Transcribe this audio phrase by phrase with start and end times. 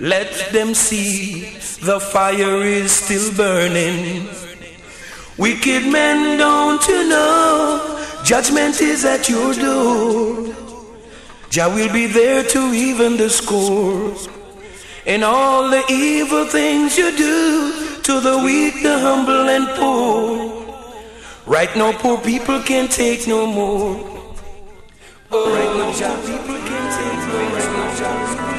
[0.00, 1.42] Let them see
[1.80, 4.28] the fire is still burning.
[5.38, 8.00] Wicked men, don't you know?
[8.24, 10.52] Judgment is at your door.
[11.48, 14.14] Jah will be there to even the score.
[15.06, 20.74] And all the evil things you do to the weak, the humble, and poor.
[21.46, 23.94] Right now, poor people can't take no more.
[25.30, 28.53] Oh, right now, Jah people can't take no more.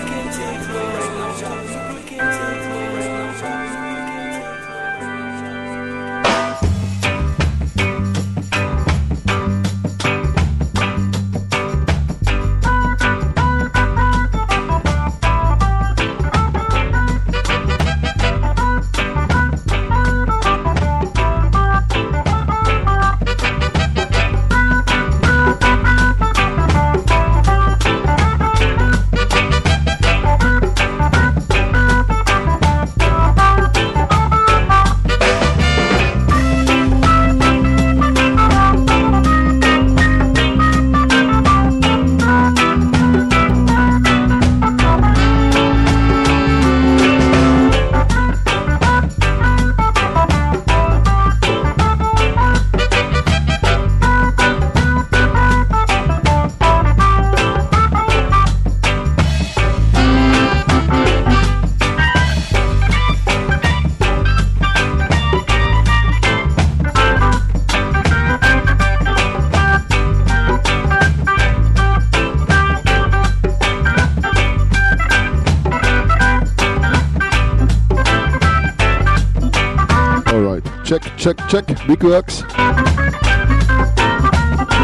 [81.49, 81.67] Check.
[81.88, 82.43] Big works.
[82.57, 82.73] Yeah,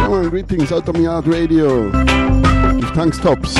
[0.10, 1.92] man, greetings Outta Mi Yard radio.
[2.80, 3.58] Give thanks, tops.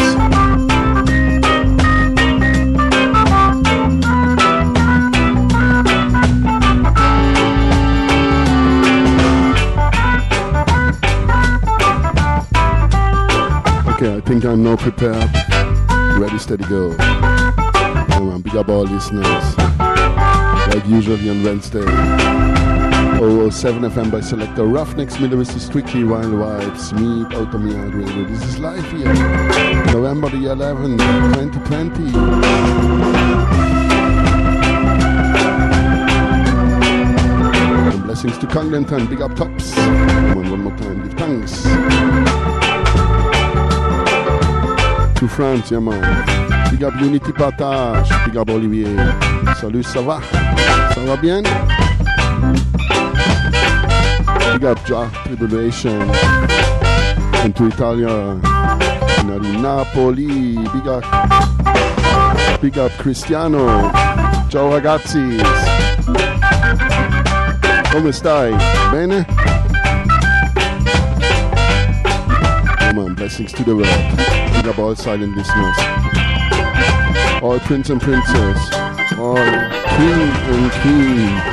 [13.88, 15.30] Okay, I think I'm now prepared.
[16.20, 16.96] Ready, steady, go.
[18.20, 19.58] Man, big up all listeners
[20.74, 22.51] like usually on Wednesday.
[23.22, 26.92] 007 FM by Selector Roughnecks Millerist is strictly wild vibes.
[26.92, 28.24] Meet out radio.
[28.26, 29.14] This is live here.
[29.94, 30.98] November the 11th,
[31.36, 32.02] 2020.
[37.92, 39.76] And blessings to Congleton, big up tops.
[39.76, 41.62] Come on, one more time, give thanks.
[45.20, 46.72] To France, yeah.
[46.72, 48.98] Big up Unity Partage, big up Olivier.
[49.60, 50.20] Salut, ça va?
[50.96, 51.44] Ça va bien?
[54.54, 56.02] Big up Ja Tribulation.
[57.44, 58.40] And to Italia.
[59.26, 60.56] Nari Napoli.
[60.74, 61.04] Big up.
[62.62, 63.92] Big up Cristiano.
[64.50, 65.38] Ciao ragazzi.
[67.92, 68.52] Come stai?
[68.92, 69.26] Bene?
[72.80, 74.54] Come on, blessings to the world.
[74.54, 75.78] Big up all silent listeners.
[77.42, 78.60] All prince and princess.
[79.18, 81.51] All king and queen.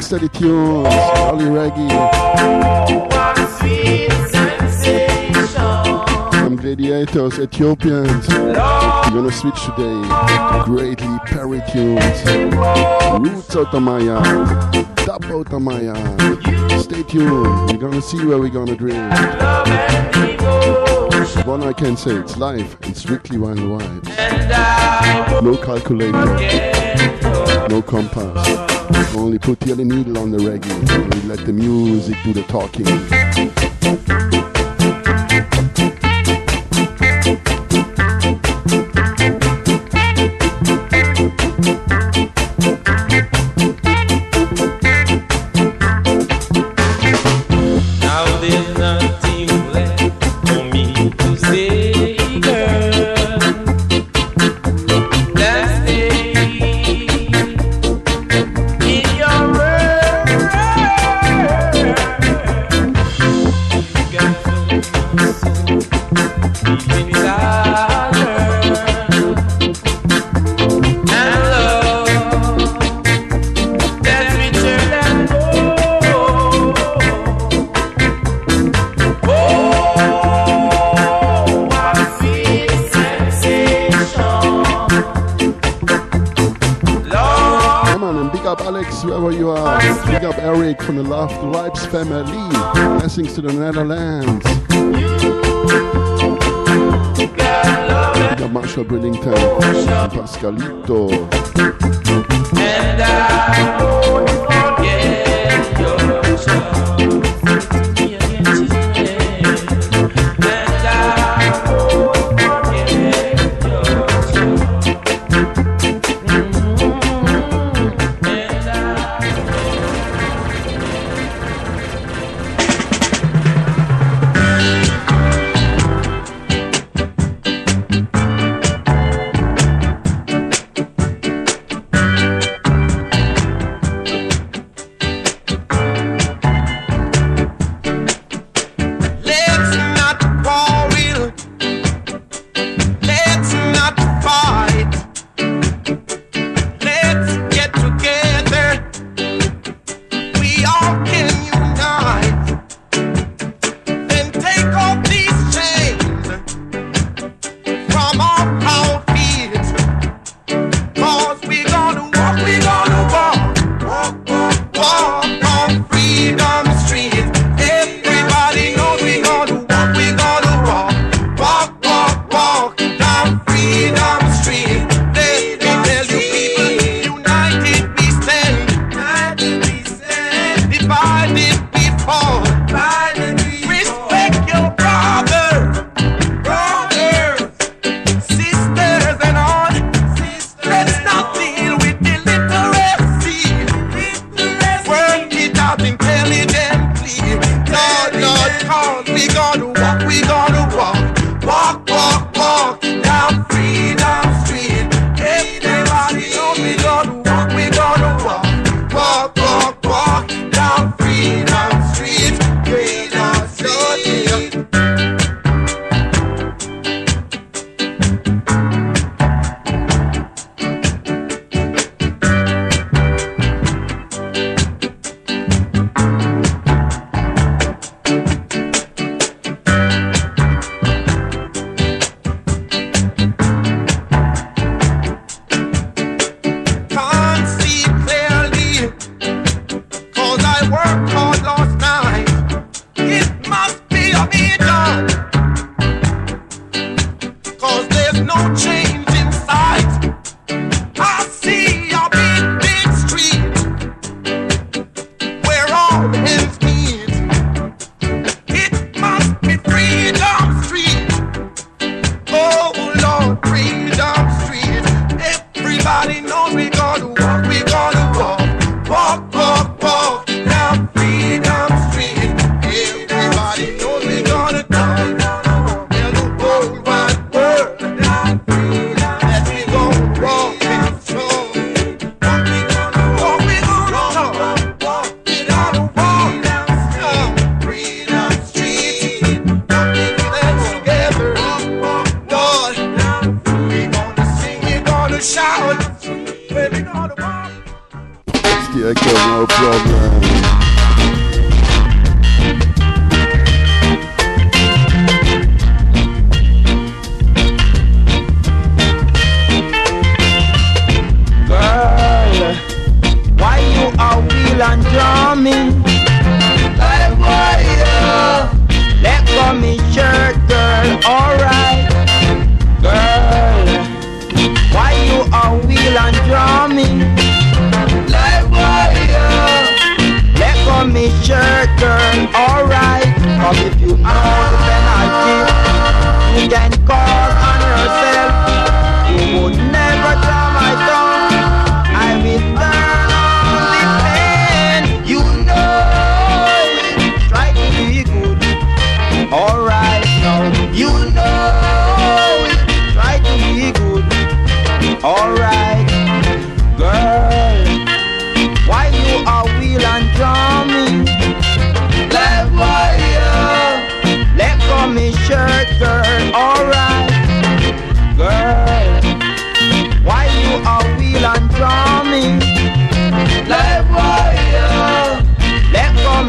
[0.00, 0.86] Rock steady tunes.
[0.86, 1.90] Early reggae.
[6.32, 8.28] Some gladiators, Ethiopians.
[8.28, 12.24] We're gonna switch today to greatly Perry tunes.
[13.20, 13.74] Roots out.
[13.74, 15.80] Out of my.
[16.80, 17.70] Stay tuned.
[17.70, 18.98] We're gonna see where we're gonna drink.
[21.46, 25.42] One I can say, it's live and strictly wild vibes.
[25.42, 26.26] No calculator,
[27.68, 28.69] no compass.
[29.16, 34.29] Only put the needle on the reggae let the music do the talking.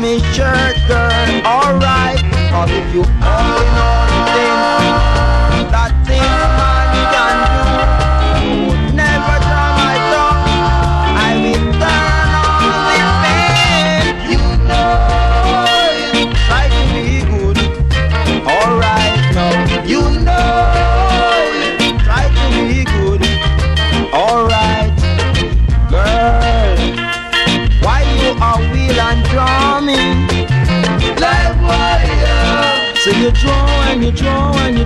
[0.01, 2.17] me, sure, girl, alright.
[2.51, 3.03] Or if you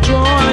[0.06, 0.45] joy.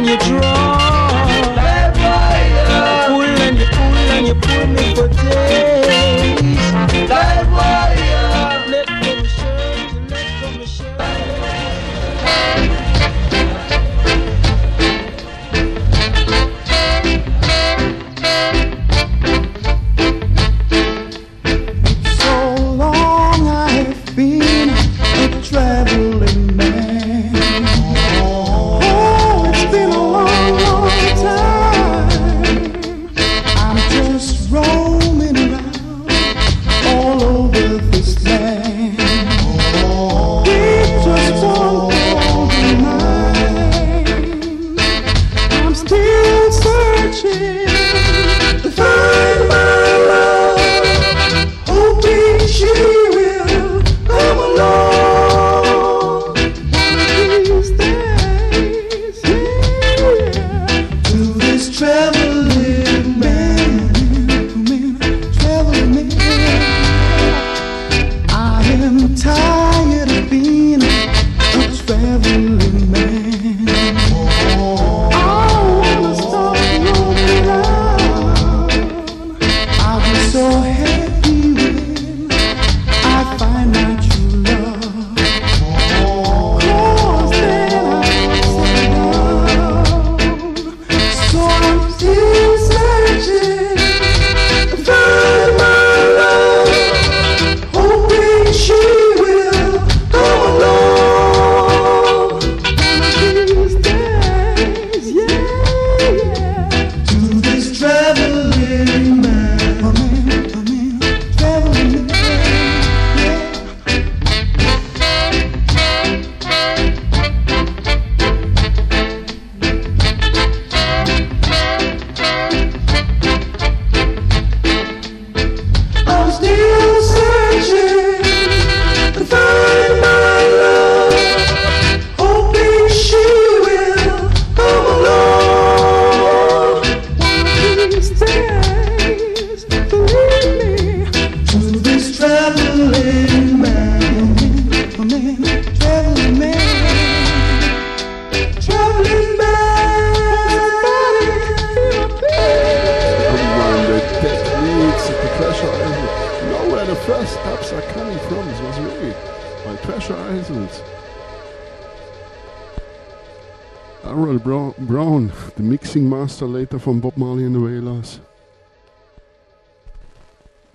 [166.83, 168.19] from Bob Marley and the Wailers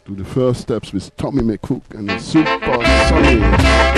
[0.06, 3.97] do the first steps with Tommy McCook and the Supersonics.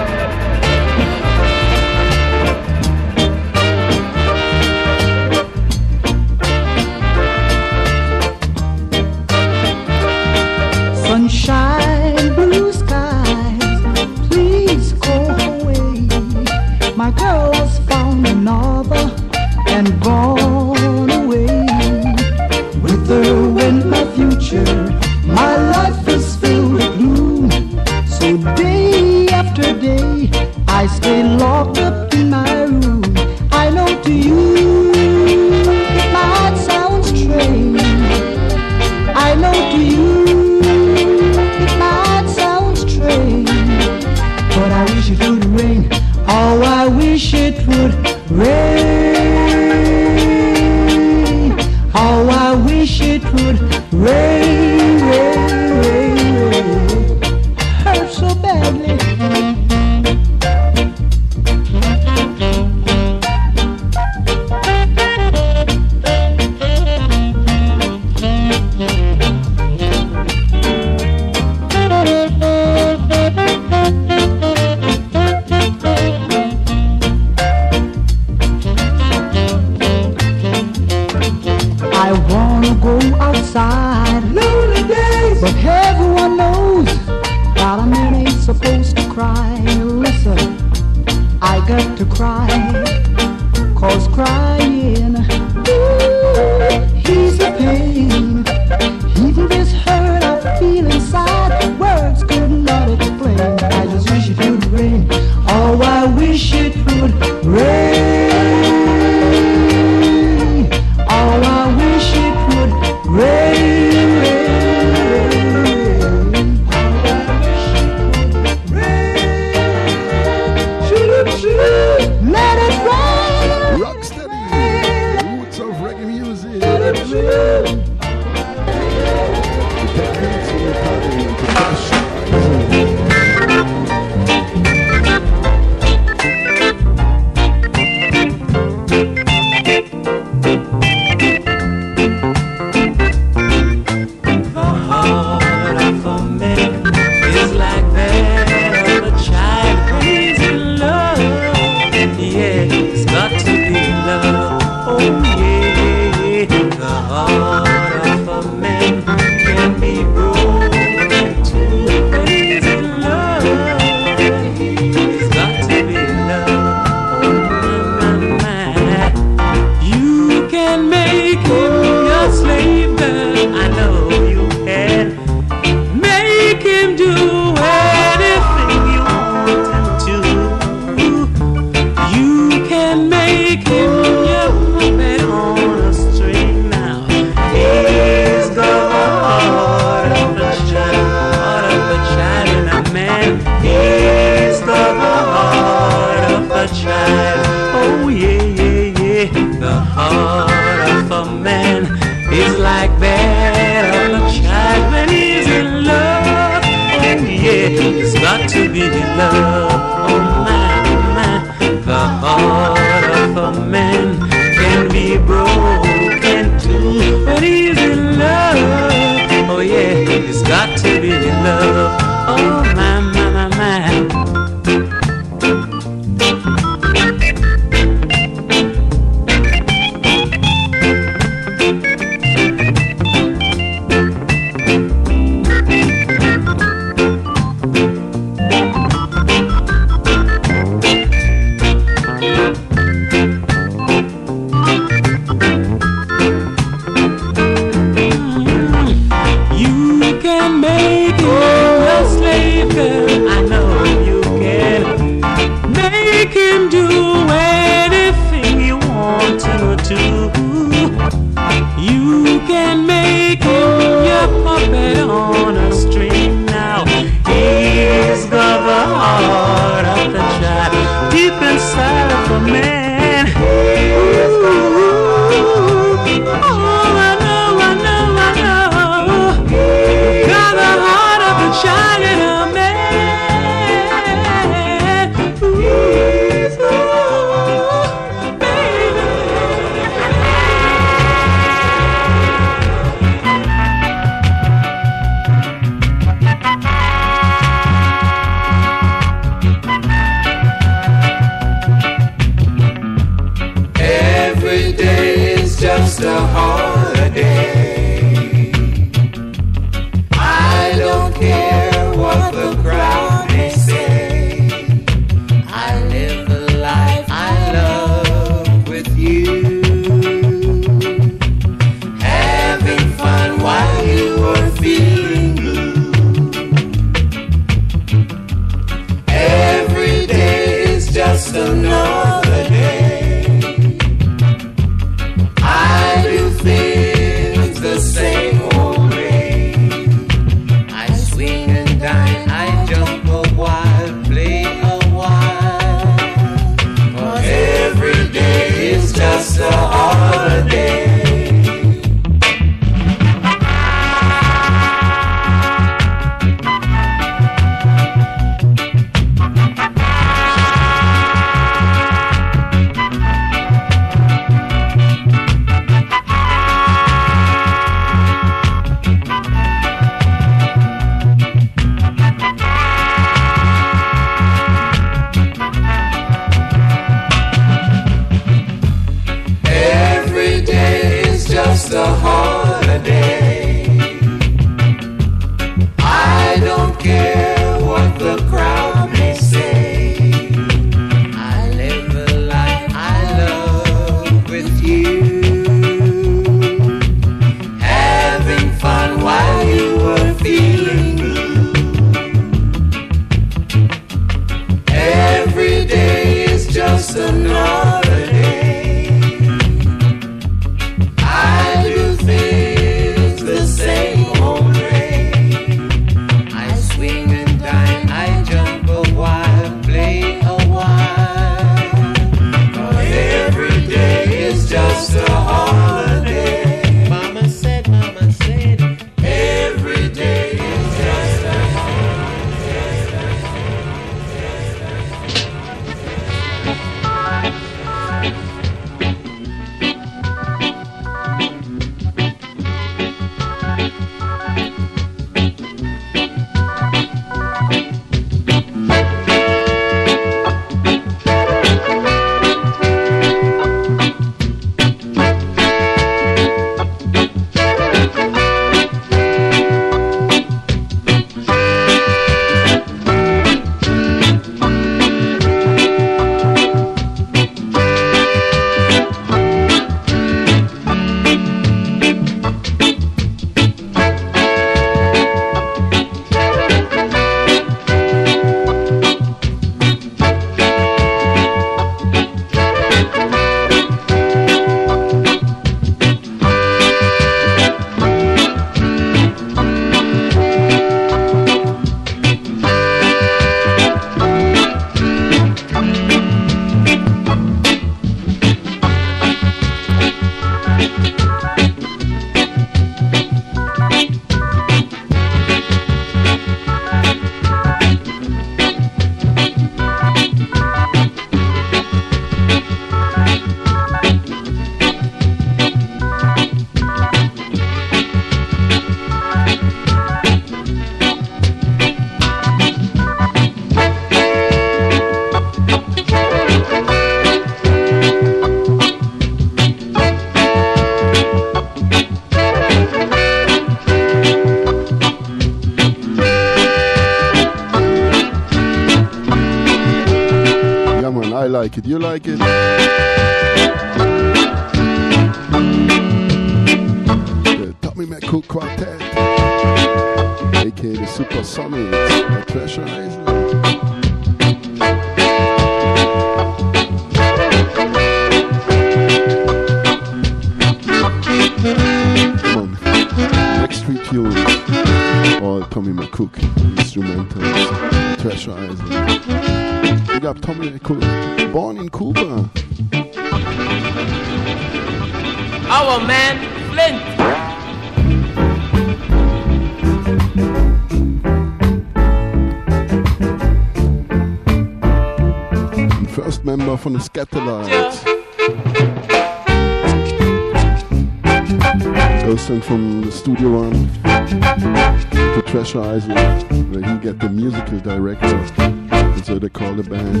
[595.51, 596.23] franchises.
[596.49, 600.00] Where he get the musical director, and so they call the band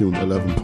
[0.00, 0.59] give this tune 11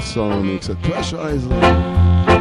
[0.00, 2.39] Supersonics at Treasure Isle.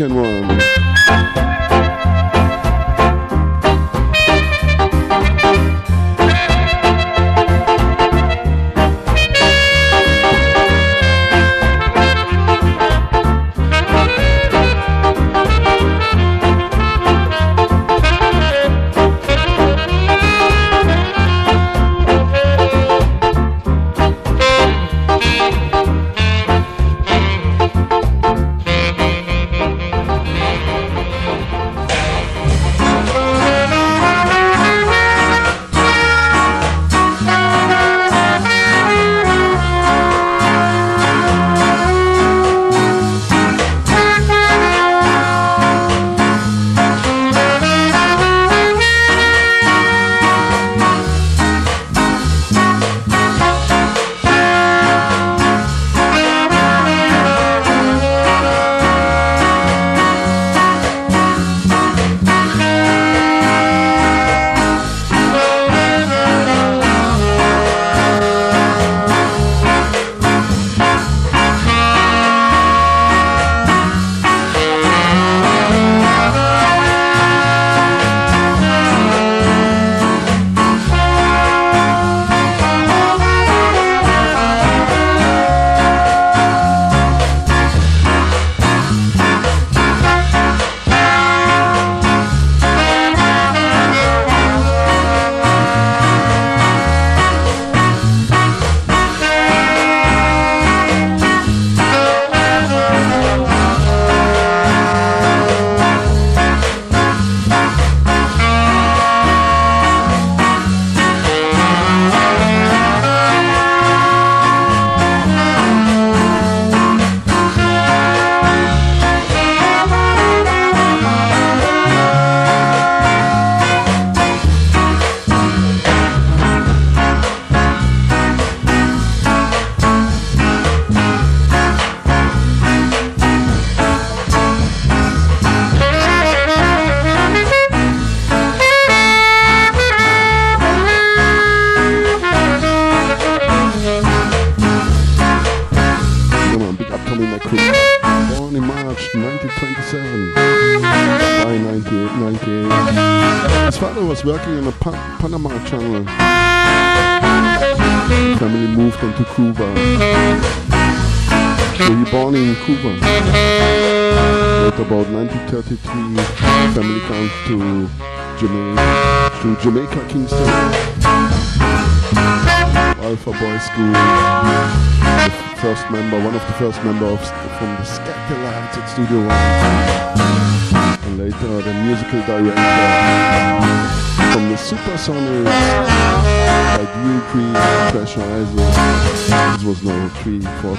[0.00, 0.53] American one.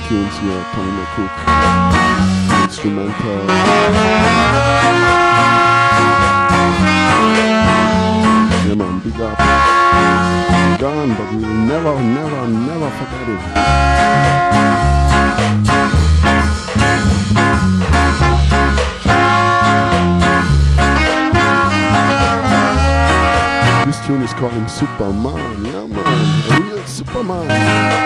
[0.08, 1.34] tunes here, Tommy McCook,
[2.64, 3.42] instrumental.
[8.68, 9.38] Yeah man, big up.
[10.80, 13.42] Gone, but we'll never, never, never forget it.
[23.88, 25.66] This tune is called him Superman.
[25.66, 26.62] Yeah, man.
[26.62, 28.06] Real Superman.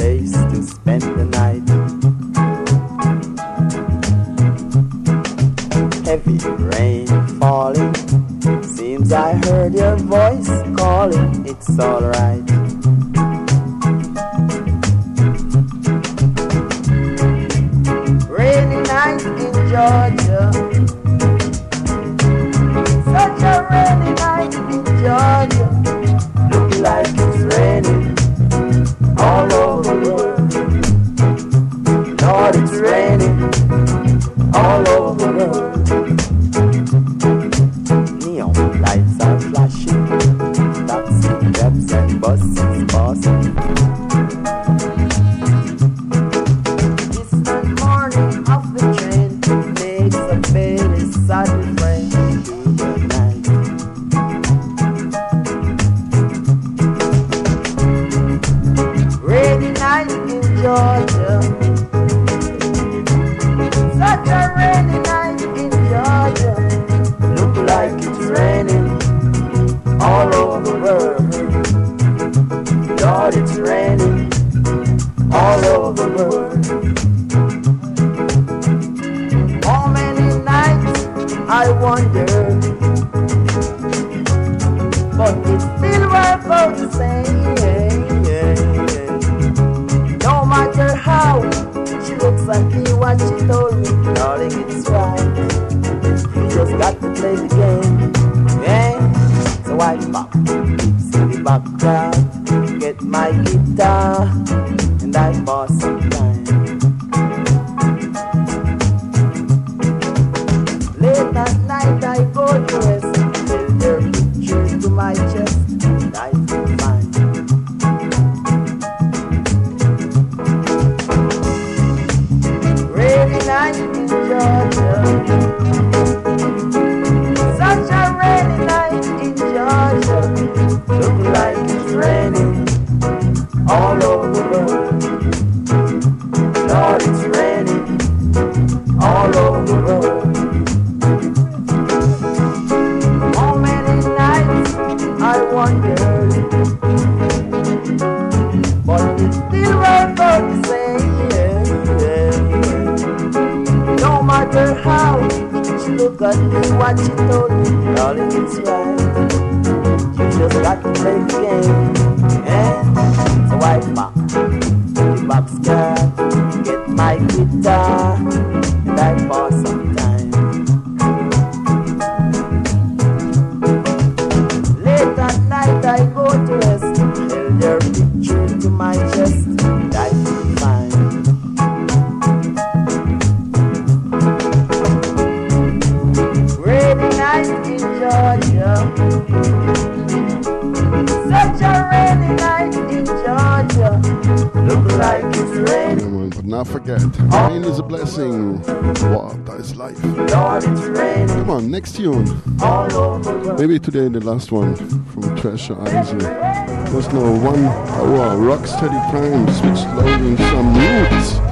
[203.81, 206.93] today the last one from Treasure Isle.
[206.93, 211.50] Was no one hour rocksteady prime, switch loading some roots.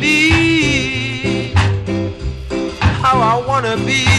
[0.00, 1.52] be
[3.02, 4.15] how I wanna be.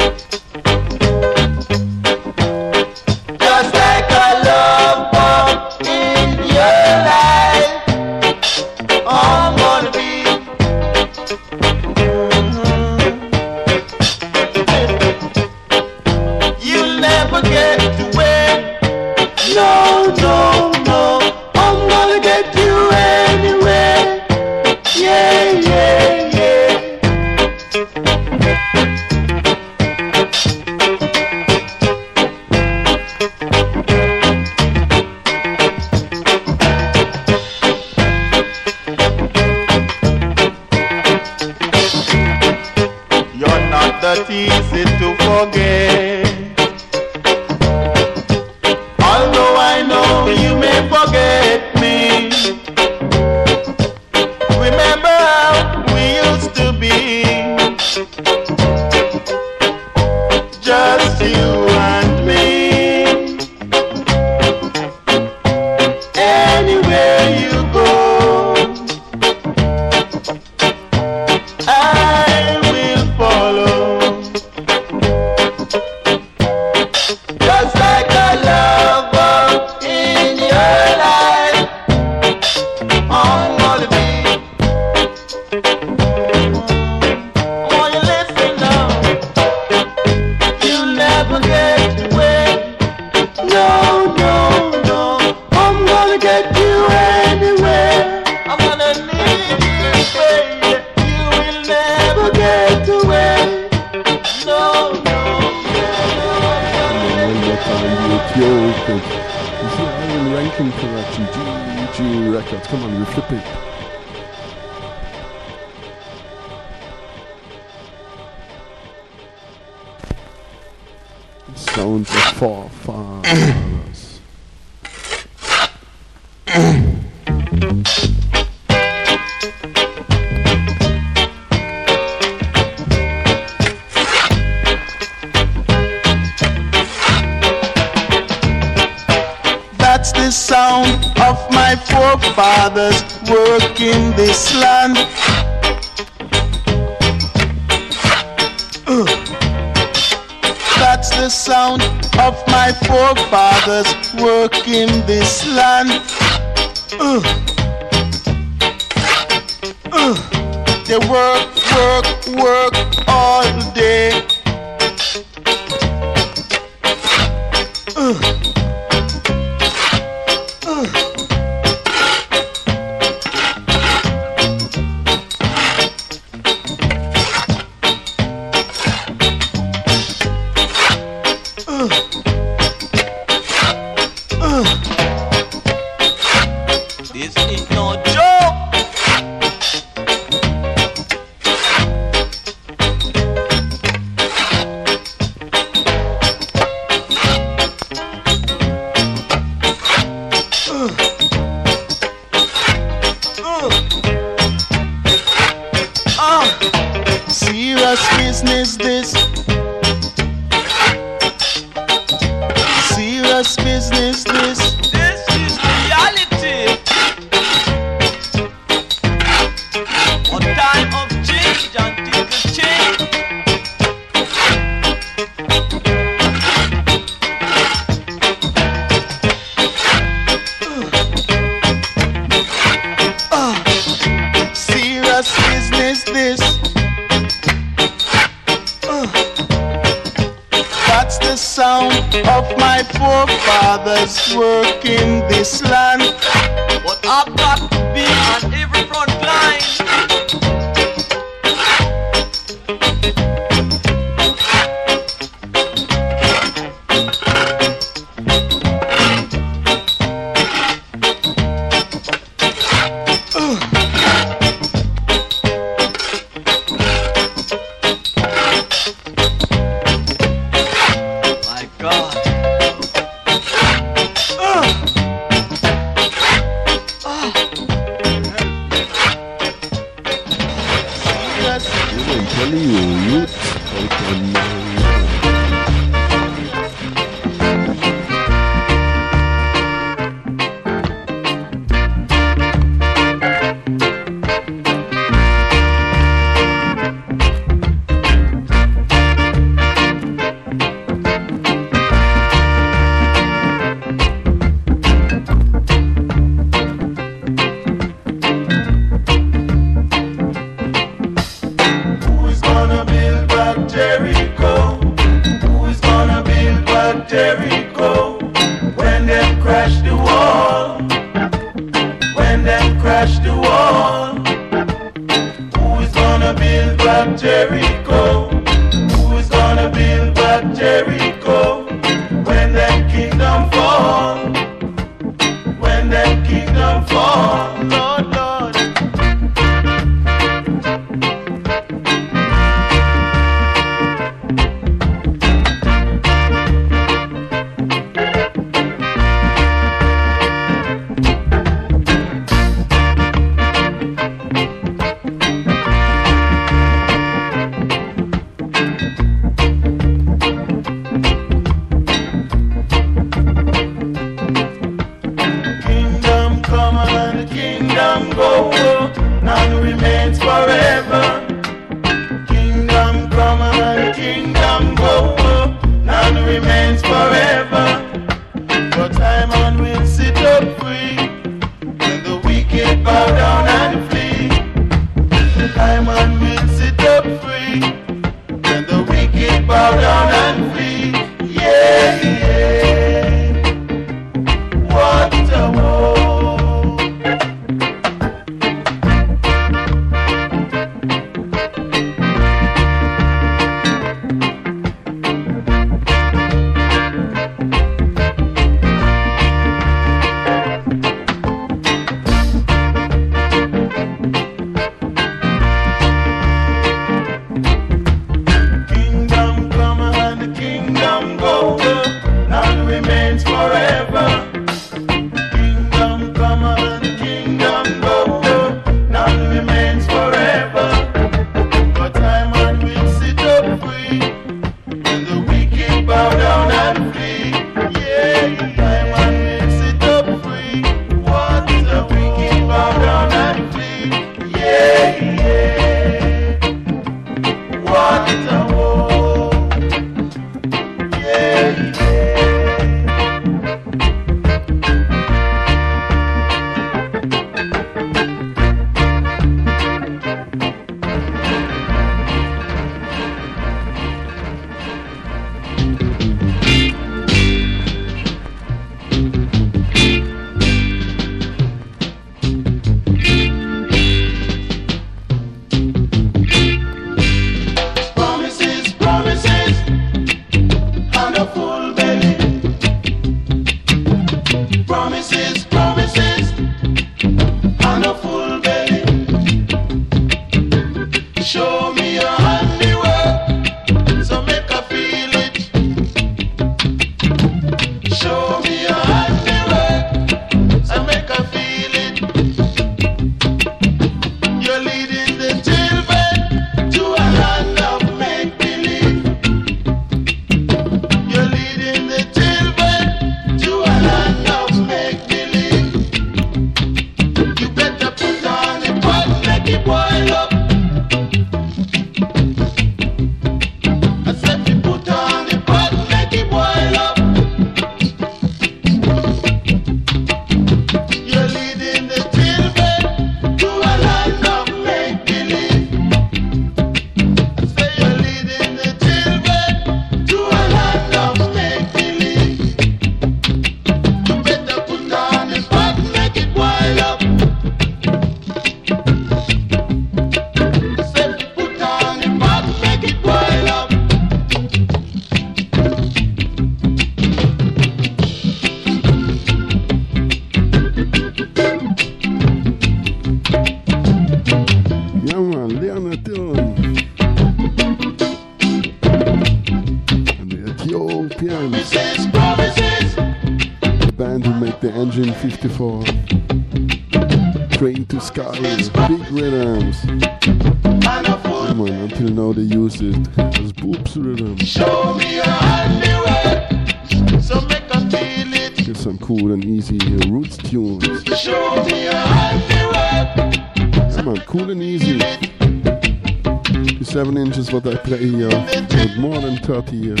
[597.52, 598.18] is wat wij here.
[598.18, 598.98] jou.
[598.98, 600.00] More than 30 years.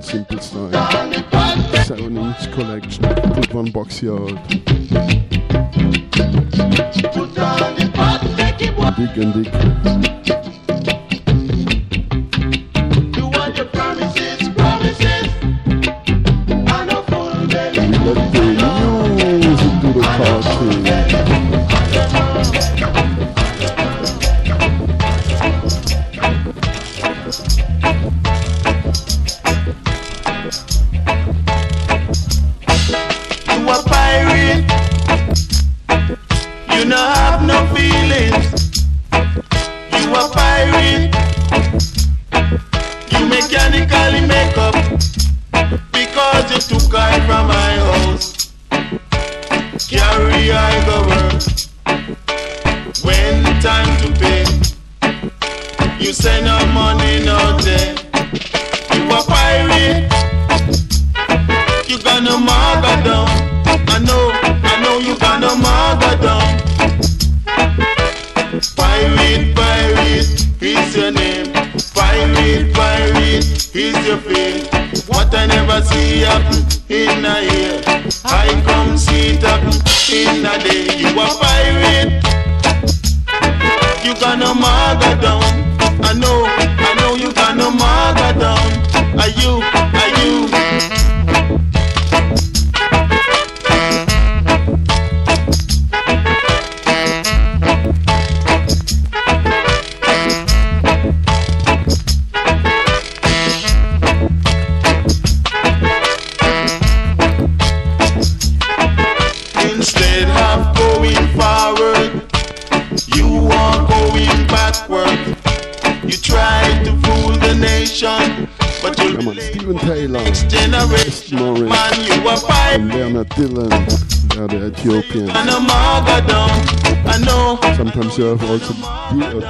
[0.00, 0.70] Simple style.
[3.34, 4.48] Put one box here out.
[7.12, 7.90] Put on the
[8.36, 8.74] make it.
[8.96, 10.23] Dig and dig.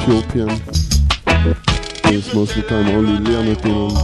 [0.04, 0.50] Ethiopian.
[2.12, 3.96] It's most of the time only Leonard Dillon.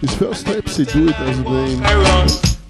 [0.00, 1.82] His first tapes he do it as a name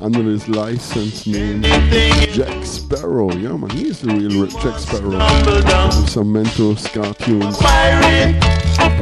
[0.00, 3.32] under his license name Jack Sparrow.
[3.34, 5.10] Yeah man, he is the real Jack Sparrow.
[5.10, 7.58] With some Mento Ska tunes.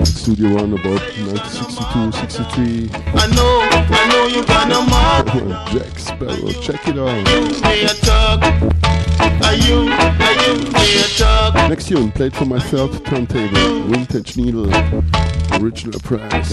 [0.06, 2.90] Studio One about 1962, 63.
[2.92, 5.26] I know, I know you gonna mark
[5.72, 8.95] Jack Sparrow, check it out.
[9.42, 11.54] Are you, are you near talk?
[11.68, 14.68] Next tune, played for my third turntable, Vintage Needle,
[15.60, 16.52] original price.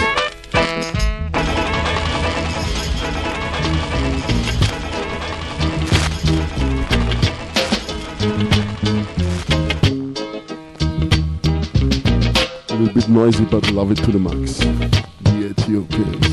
[12.69, 14.57] A little bit noisy, but love it to the max.
[14.57, 16.32] The Ethiopians.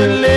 [0.00, 0.29] should live.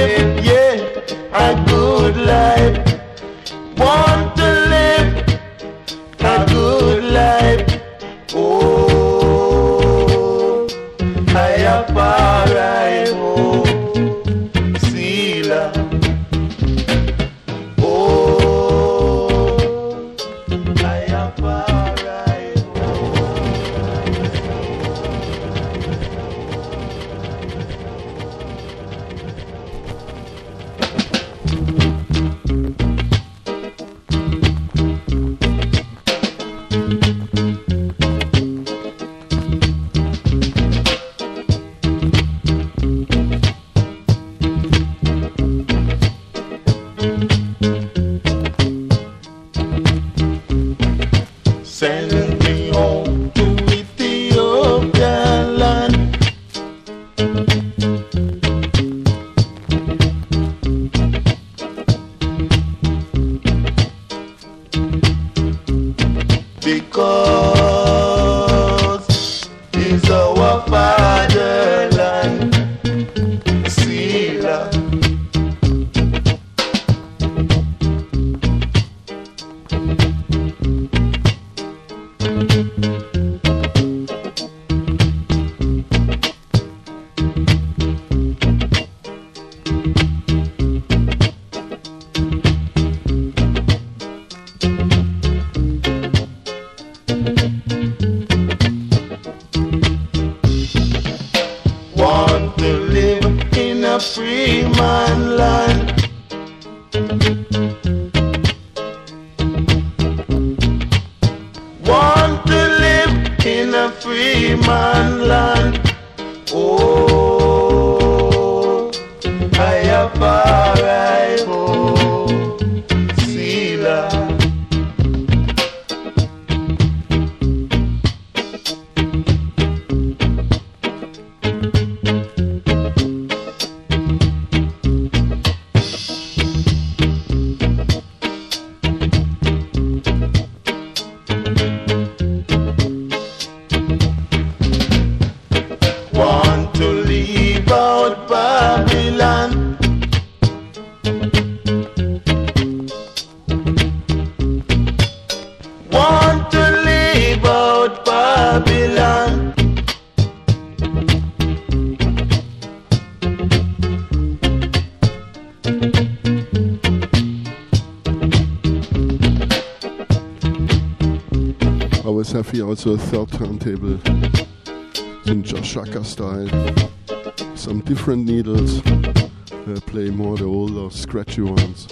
[181.14, 181.85] scratchy ones.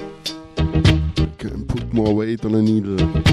[1.38, 3.00] can put more weight on a needle.
[3.00, 3.31] Uh.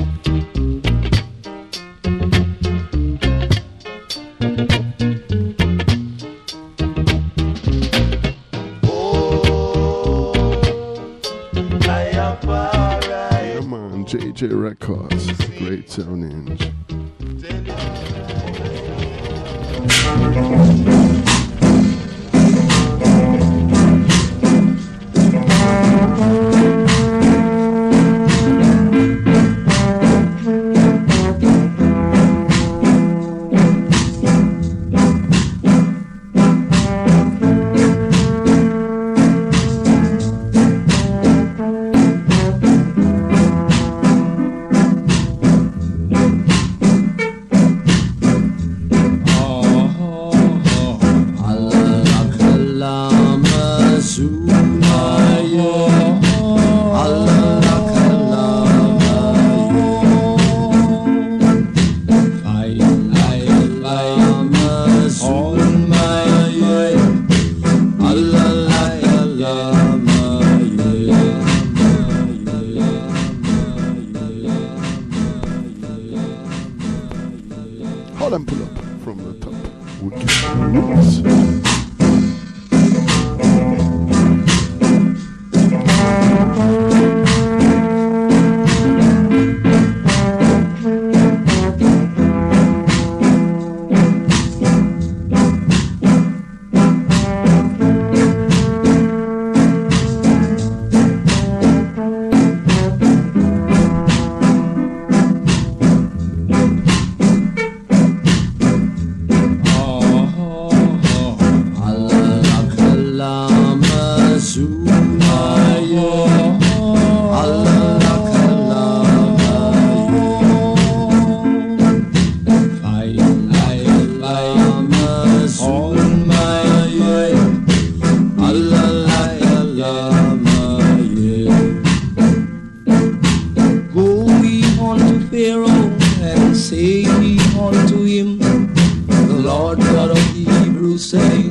[137.21, 138.39] be unto him.
[138.39, 141.51] The Lord God of the Hebrews saying,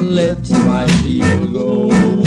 [0.00, 2.23] Let my people go.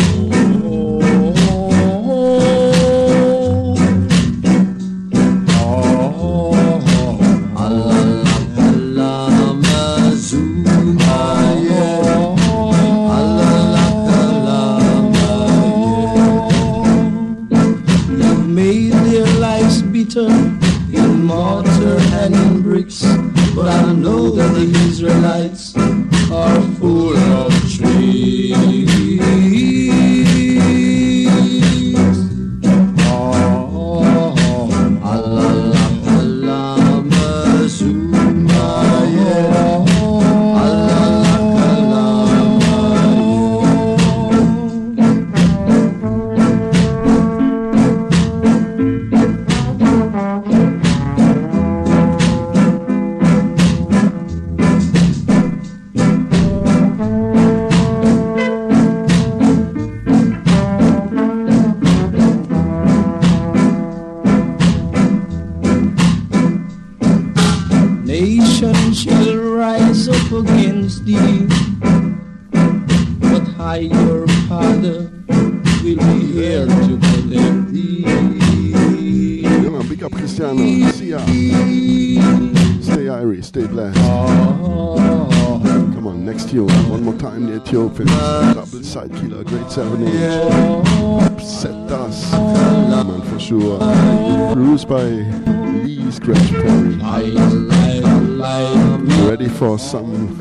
[99.78, 100.36] Some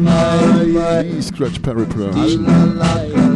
[1.23, 3.36] Scratch production.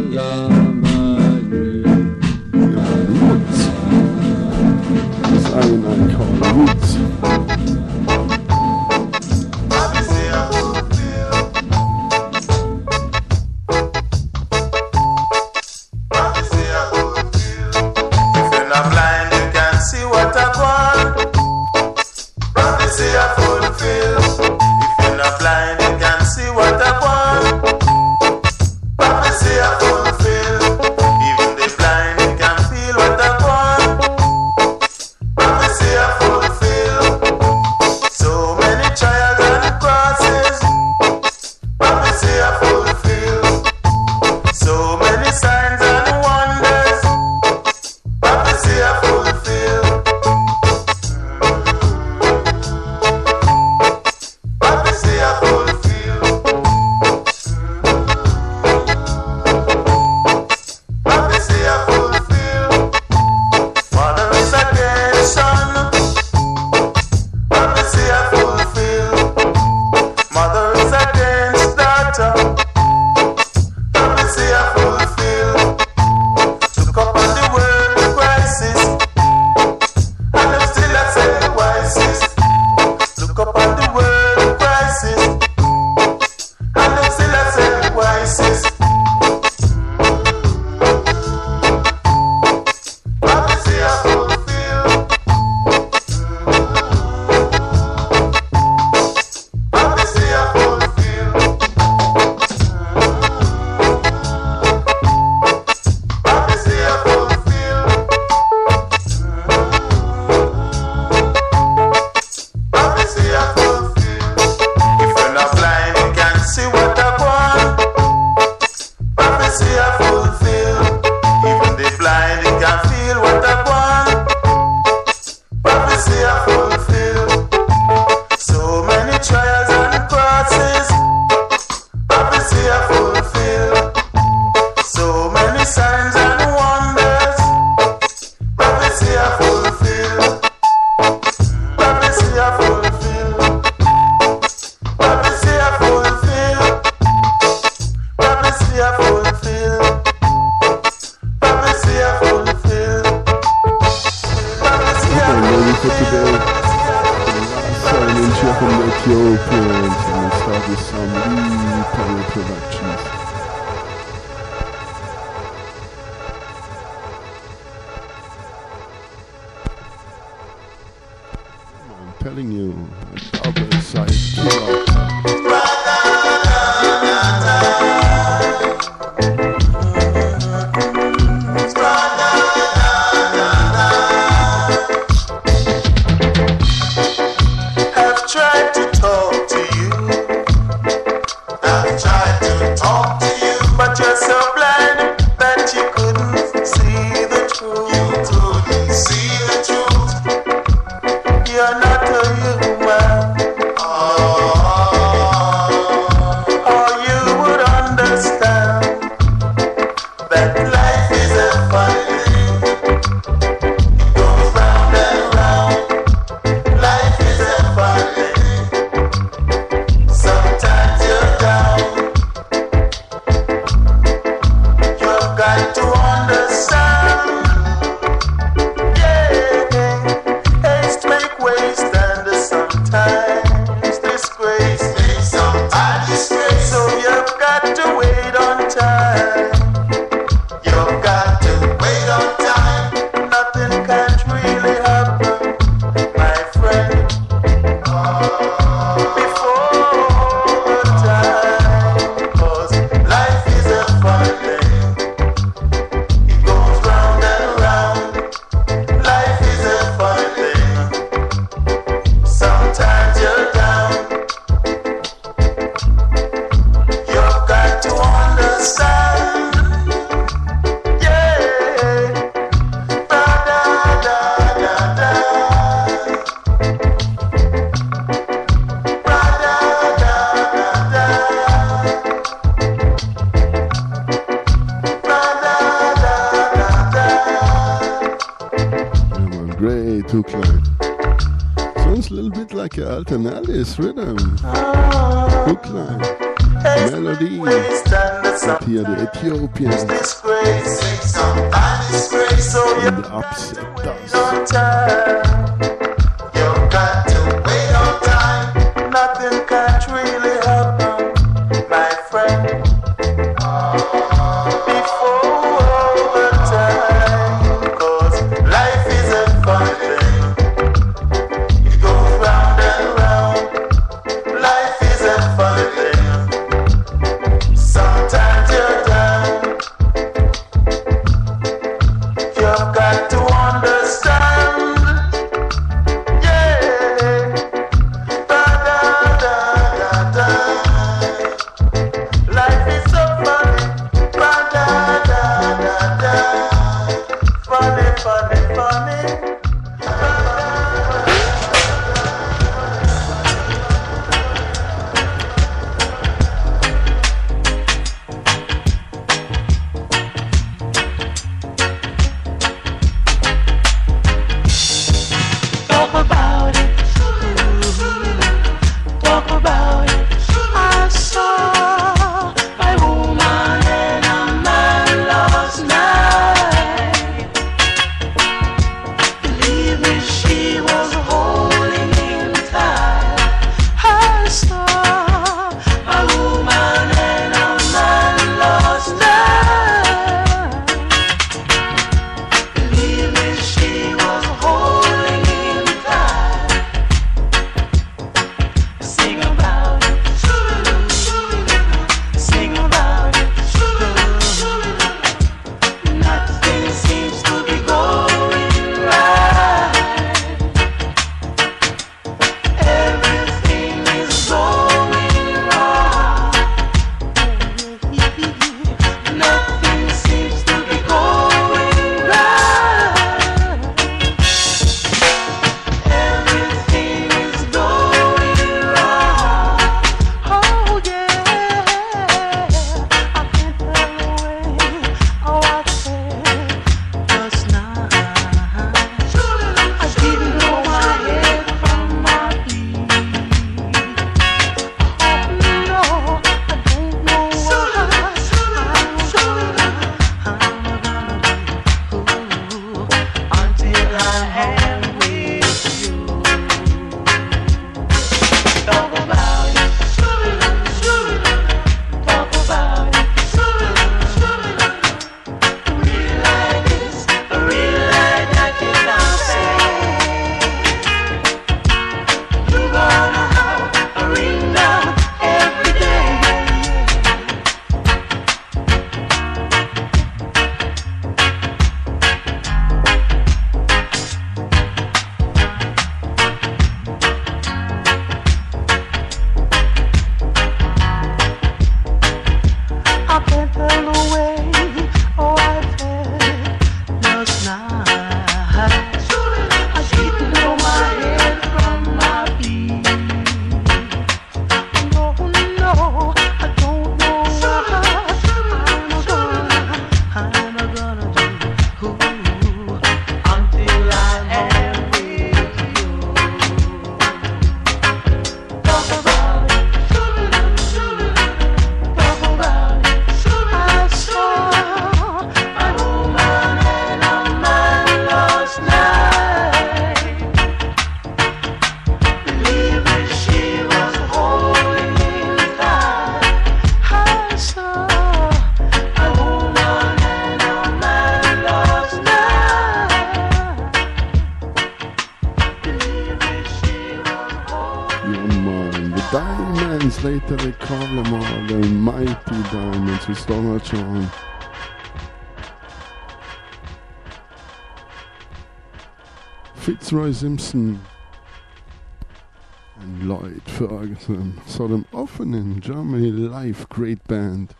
[566.91, 567.55] Great band.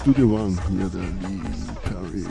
[0.05, 0.55] Studio One
[0.93, 1.41] der Lee
[1.83, 2.25] Perry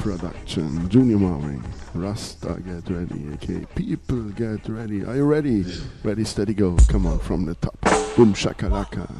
[0.00, 0.88] Production.
[0.88, 1.62] Junior Murvin,
[1.92, 3.66] Rasta get ready, okay.
[3.74, 5.04] People get ready.
[5.04, 5.66] Are you ready?
[6.02, 6.78] Ready, steady, go.
[6.88, 7.78] Come on, from the top.
[8.16, 9.17] Boom shakalaka.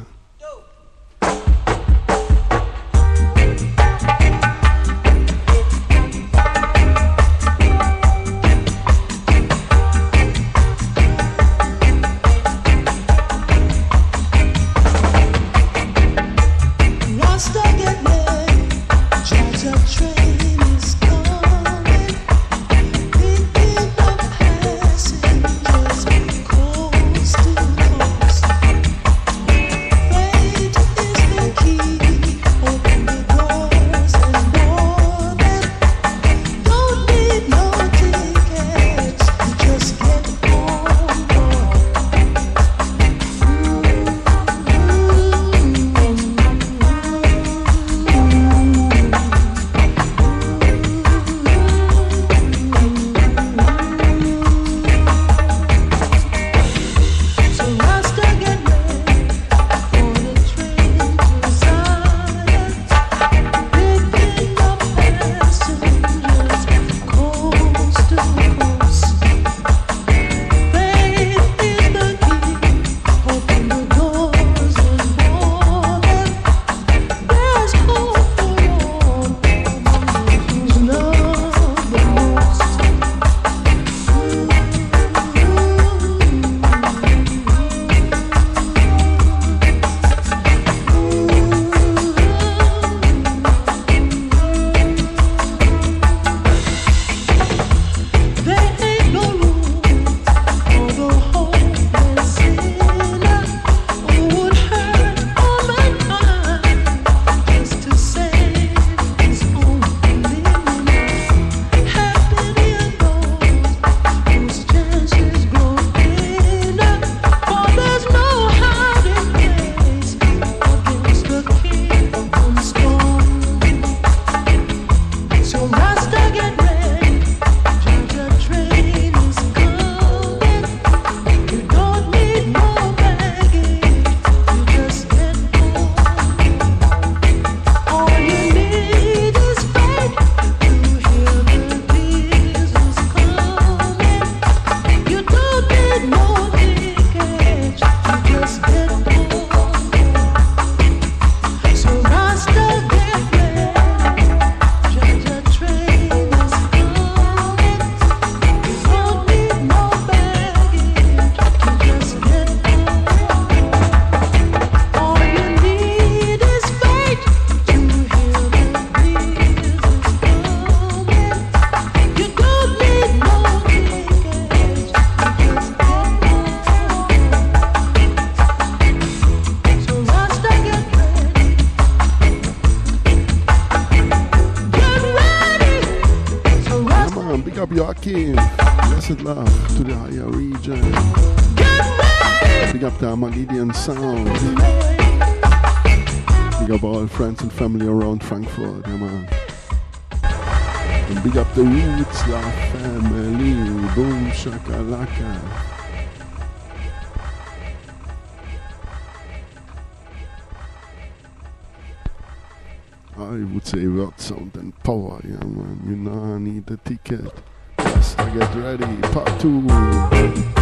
[213.18, 213.85] I would say
[214.16, 215.82] sound and power, yeah man.
[215.86, 217.32] You know I need the ticket.
[217.78, 218.97] Yes, I get ready.
[219.12, 220.57] Part two.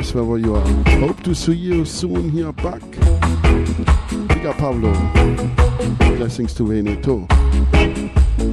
[0.00, 0.66] Wherever you are.
[0.98, 2.80] Hope to see you soon here back.
[4.28, 4.94] Big up Pablo.
[6.16, 7.26] Blessings to Veneto.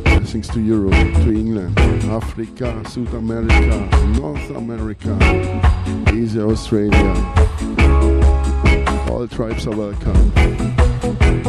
[0.03, 3.77] Blessings to Europe, to England, Africa, South America,
[4.19, 5.17] North America,
[6.07, 7.13] Asia, Australia.
[9.09, 10.33] All tribes are welcome,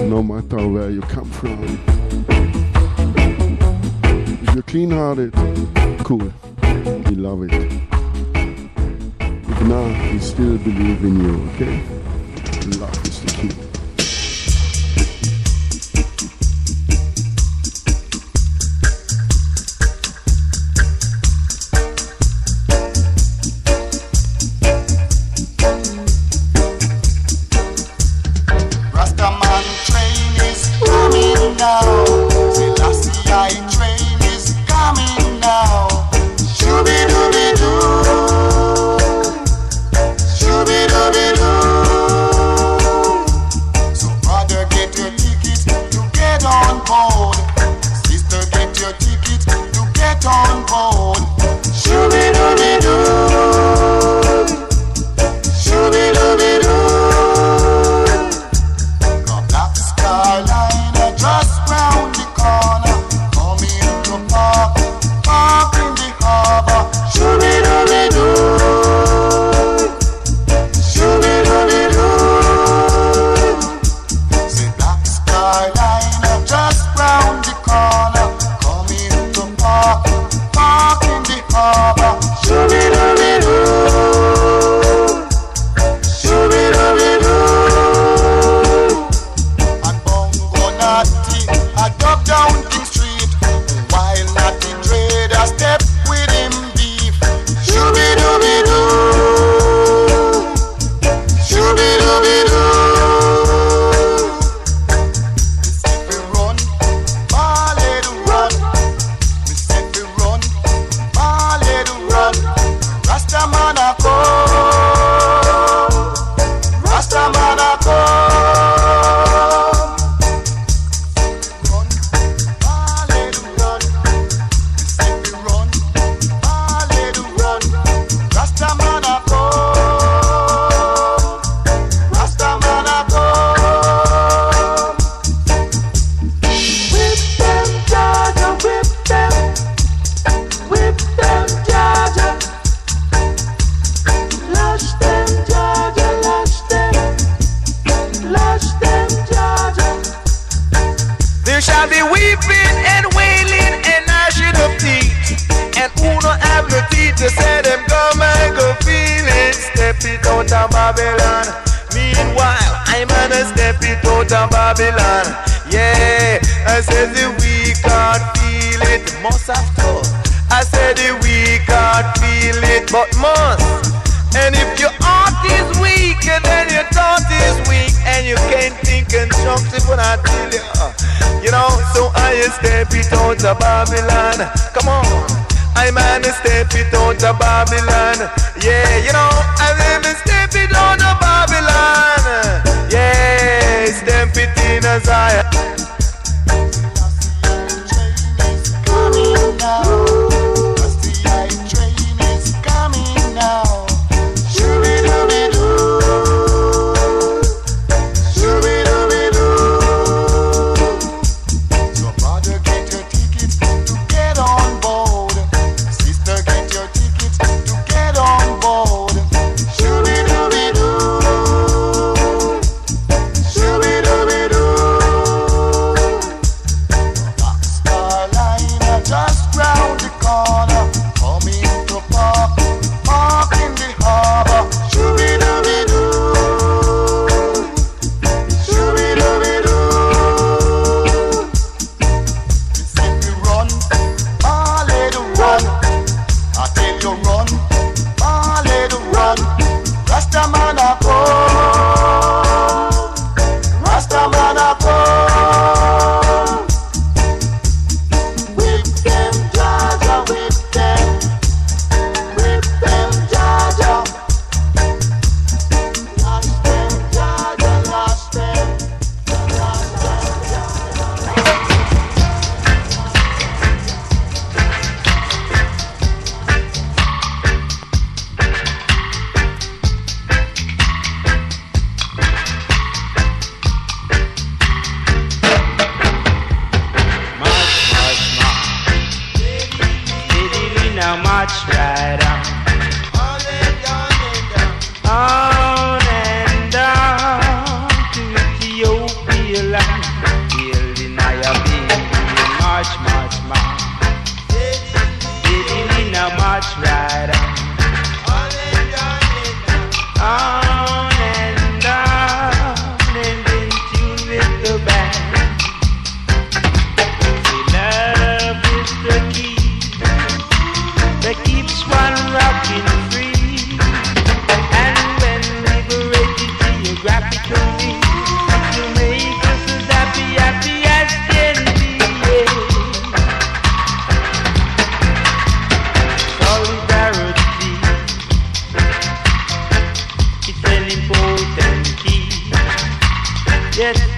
[0.09, 1.59] no matter where you come from.
[4.47, 5.35] If you're clean hearted,
[6.05, 6.33] cool.
[7.09, 7.98] We love it
[9.63, 11.98] now we still believe in you, okay?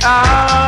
[0.02, 0.59] out.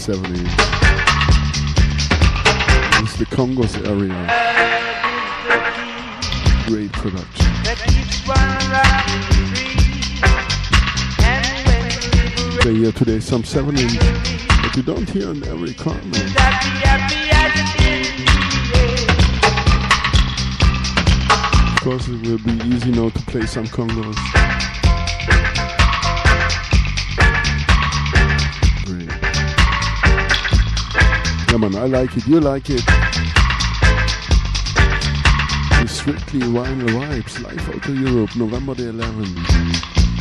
[0.00, 0.48] 1970s.
[3.02, 4.16] It's the Congo's area.
[6.66, 7.46] Great production.
[12.64, 16.34] They hear today some 70s that you don't hear on every continent.
[21.76, 24.49] Of course, it will be easy now to play some Congos.
[31.90, 32.26] Like it.
[32.26, 32.84] You like it.
[35.82, 39.34] It's strictly Vinyl Vibes, live out to Europe, November the 11th,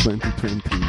[0.04, 0.89] 2020.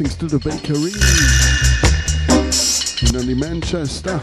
[0.00, 0.92] Blessings to the bakery.
[3.02, 4.18] In the Manchester.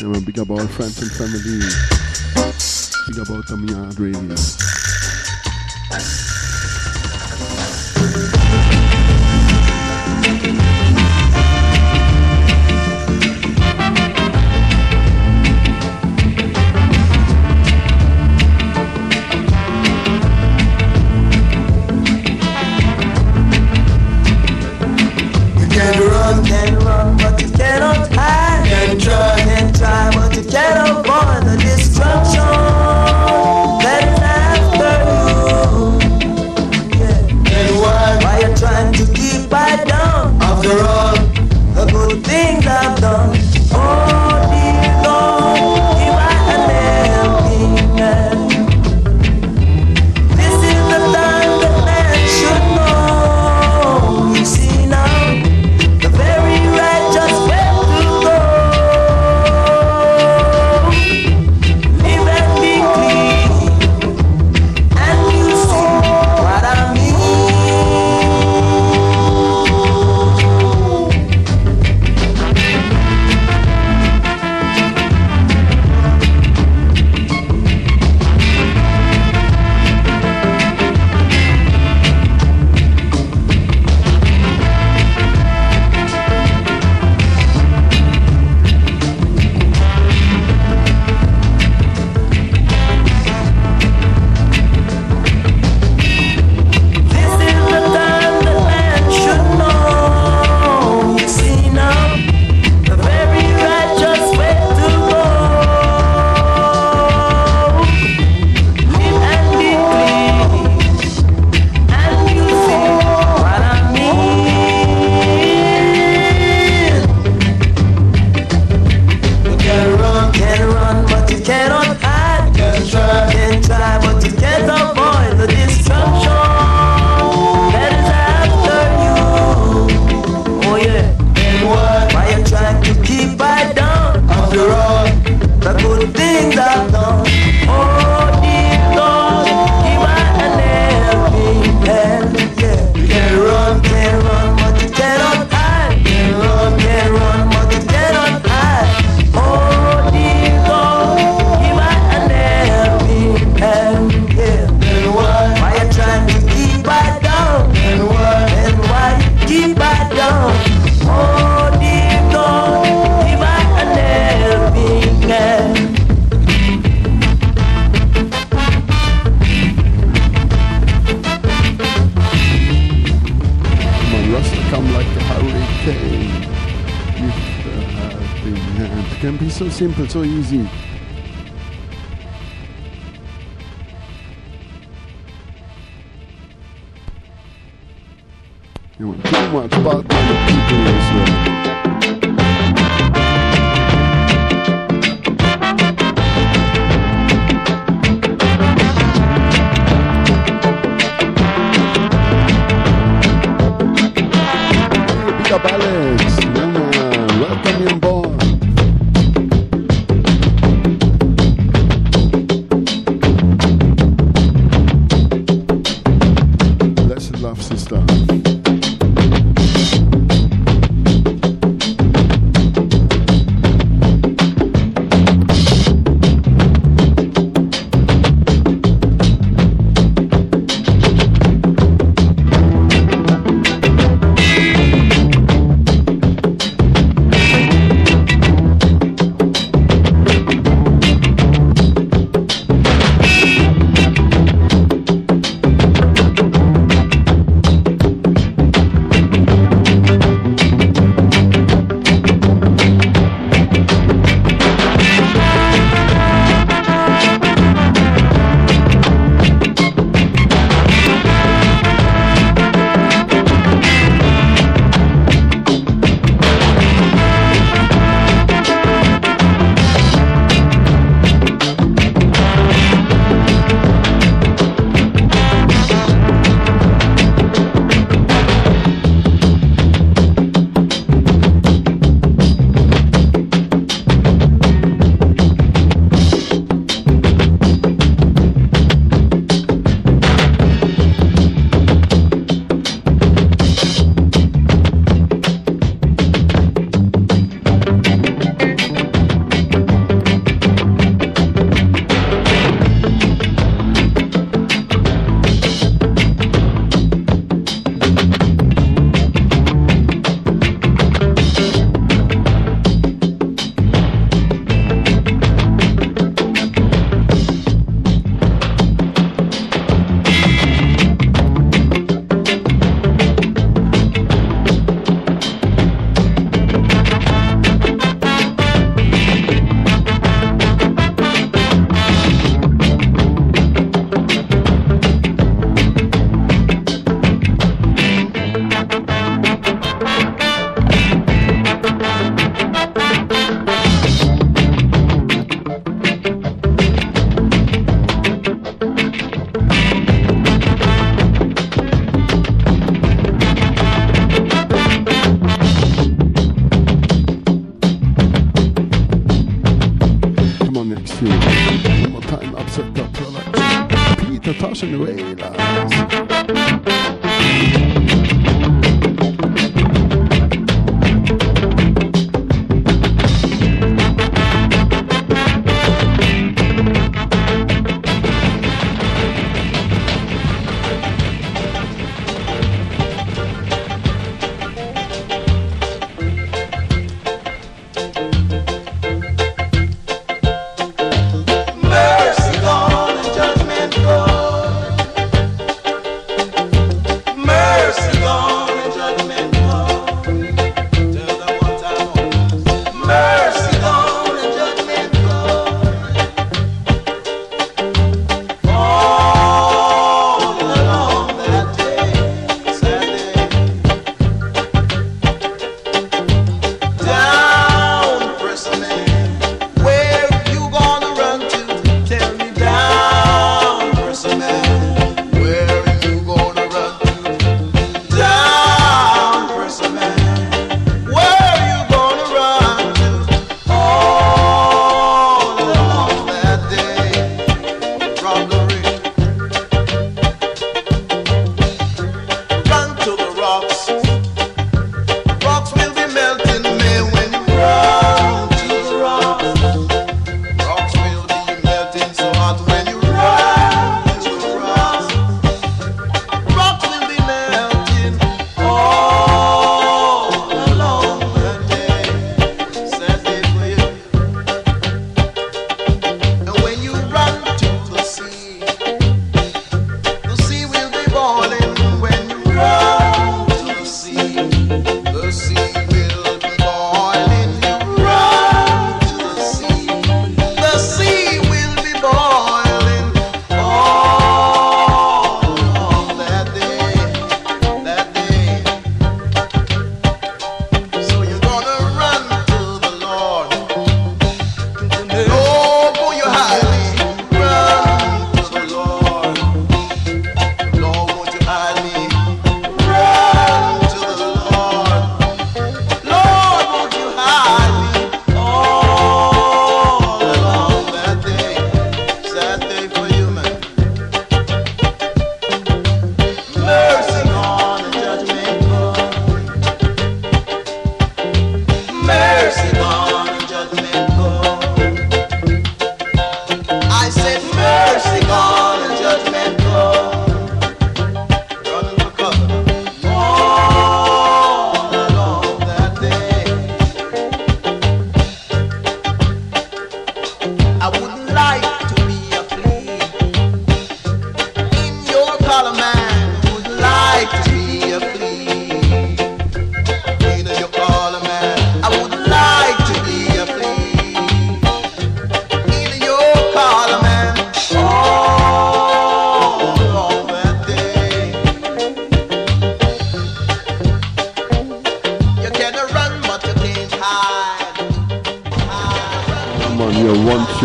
[0.00, 0.22] Yeah, man.
[0.22, 1.58] Big up all friends and family.
[3.08, 4.73] Big up the Yard Radio.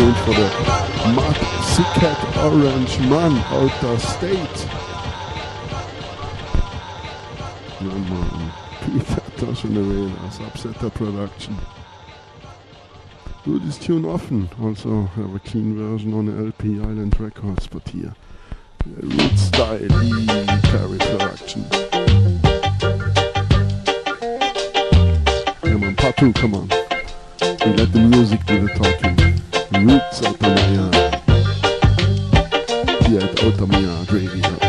[0.00, 0.48] tuned for the
[1.14, 1.36] Mark
[1.72, 4.58] Sikat Orange Man out of state.
[7.82, 11.54] No man, Peter Tosh in the Toshin as upsetter Production.
[13.44, 18.14] Do this tune often, also have a clean version on LP Island Records, but here,
[18.86, 20.26] äh, Root Style E.
[20.70, 21.68] Perry Productions.
[25.60, 26.68] Come on, part two, come on.
[27.66, 29.49] We let the music do the talking.
[29.72, 30.94] Roots Outta Mi Yard.
[33.08, 34.59] Yeah, Outta Mi Yard gravy.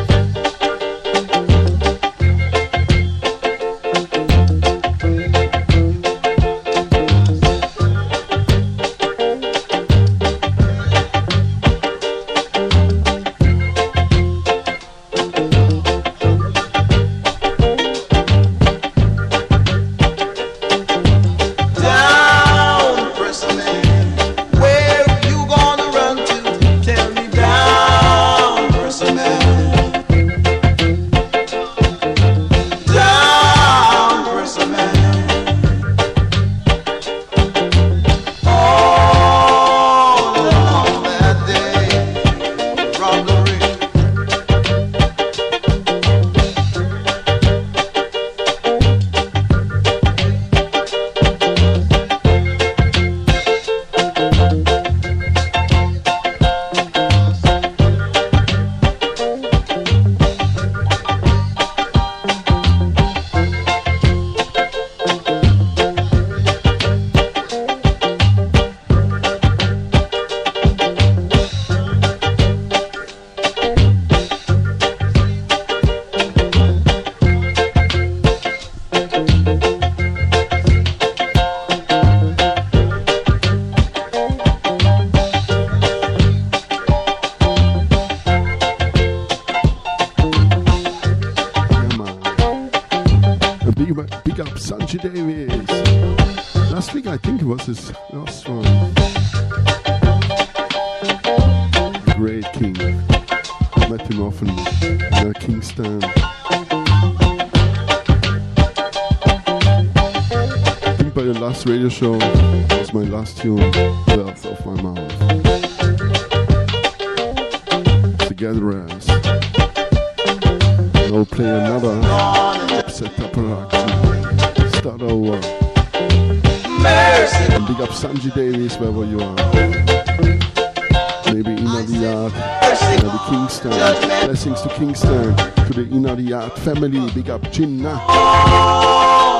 [137.31, 137.97] up Chinna.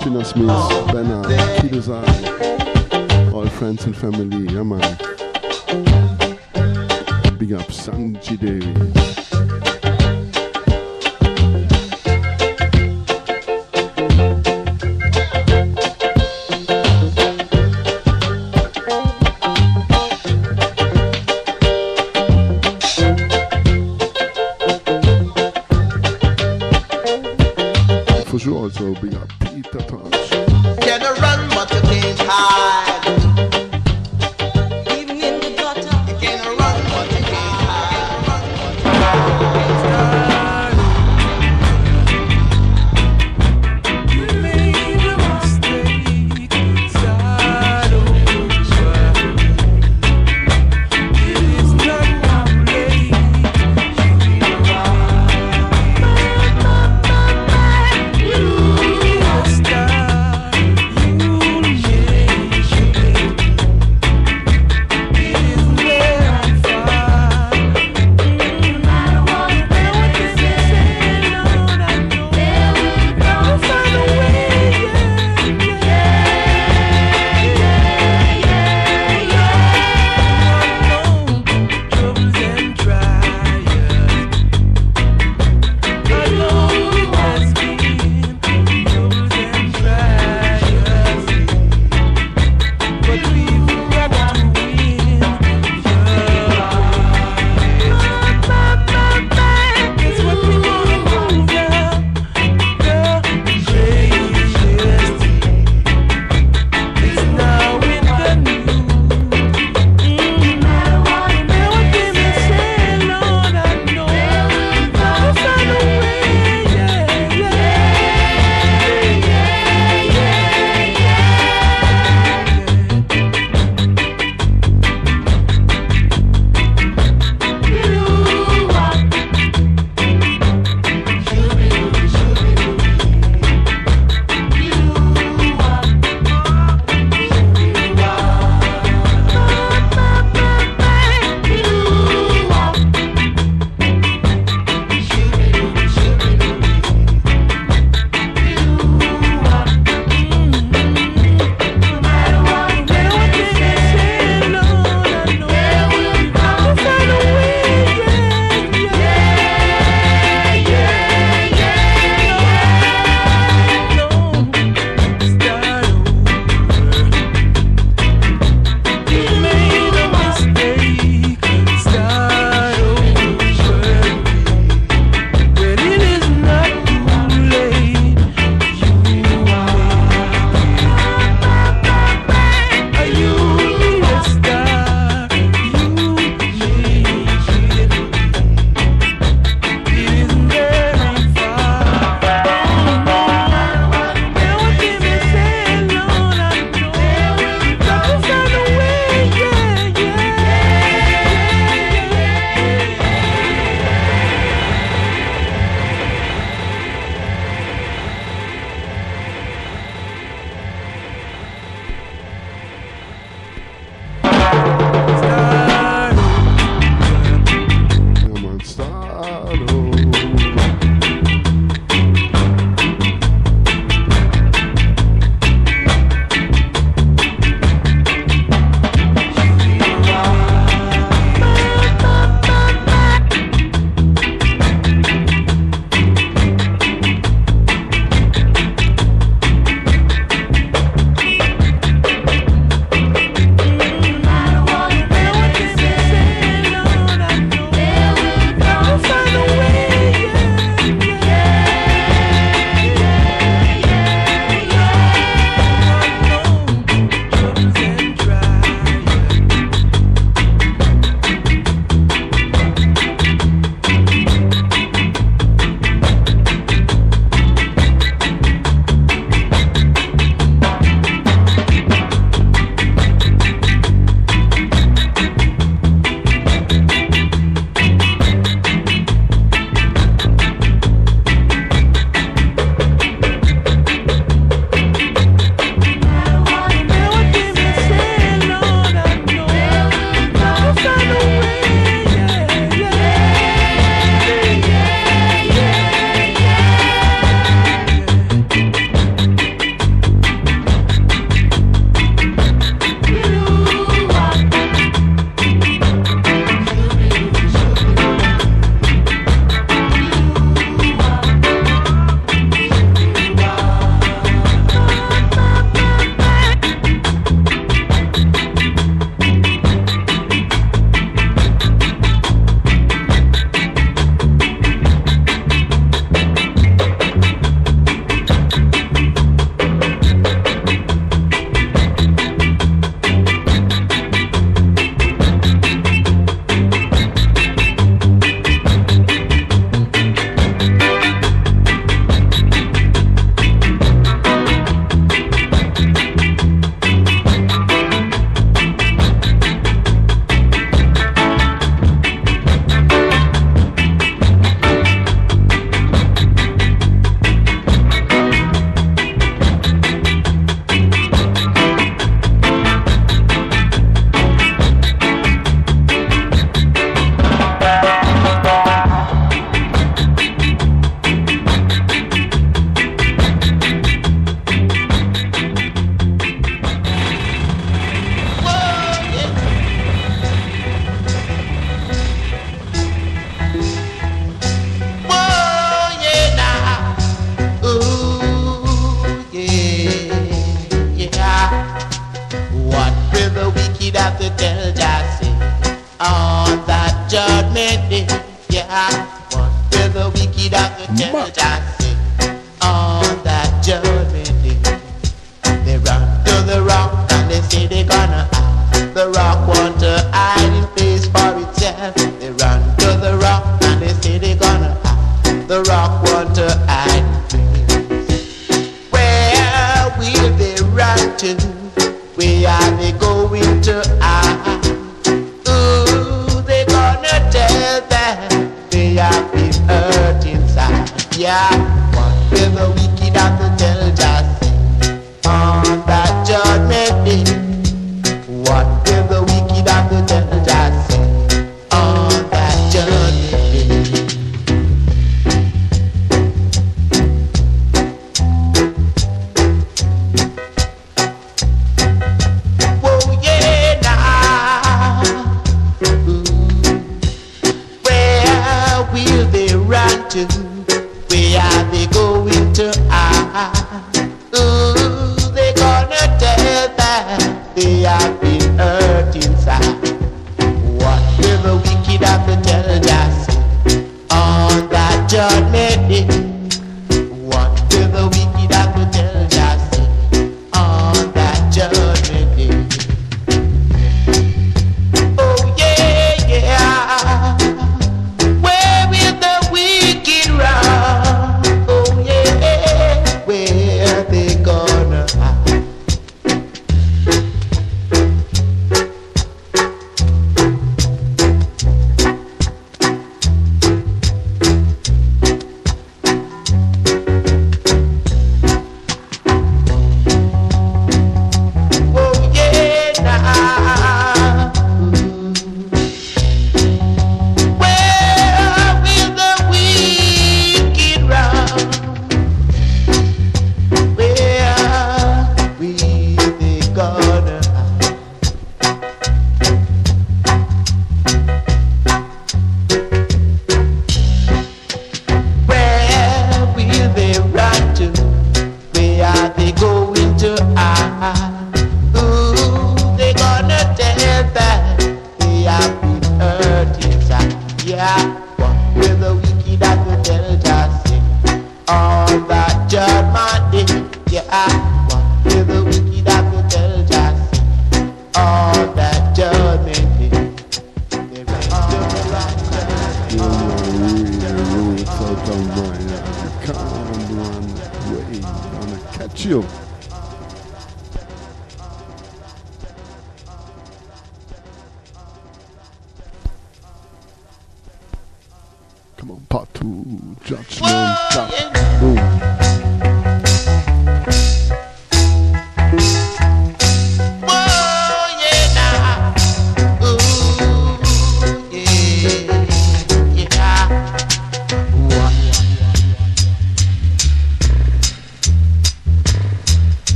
[0.00, 1.26] Chinna Smith, Bernard,
[1.58, 5.11] Kidozai, all friends and family, yeah man.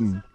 [0.00, 0.29] München.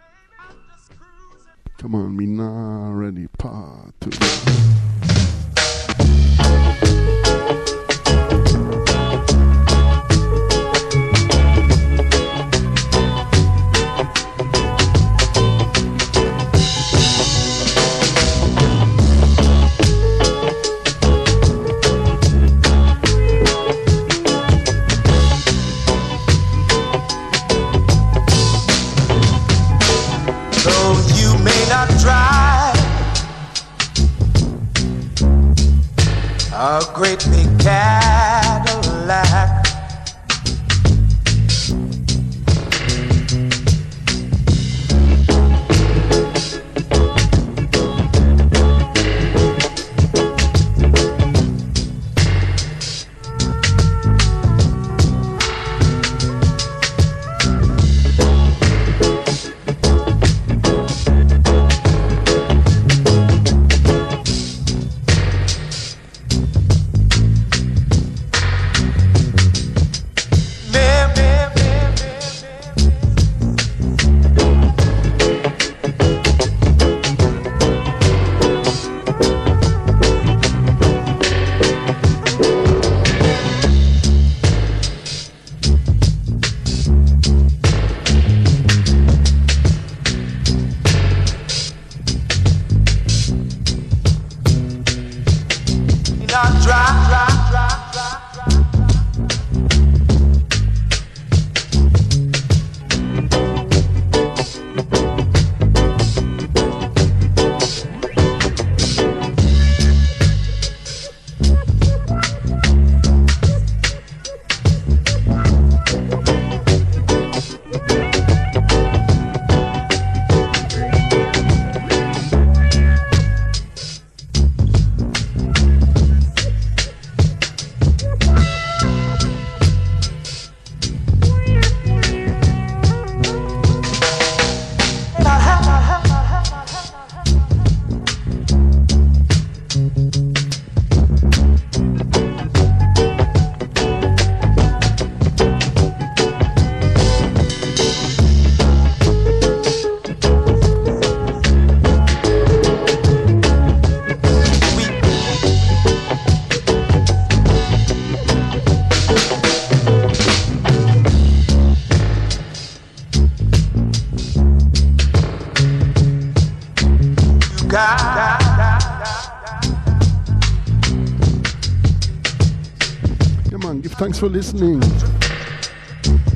[174.15, 174.81] Thanks for listening.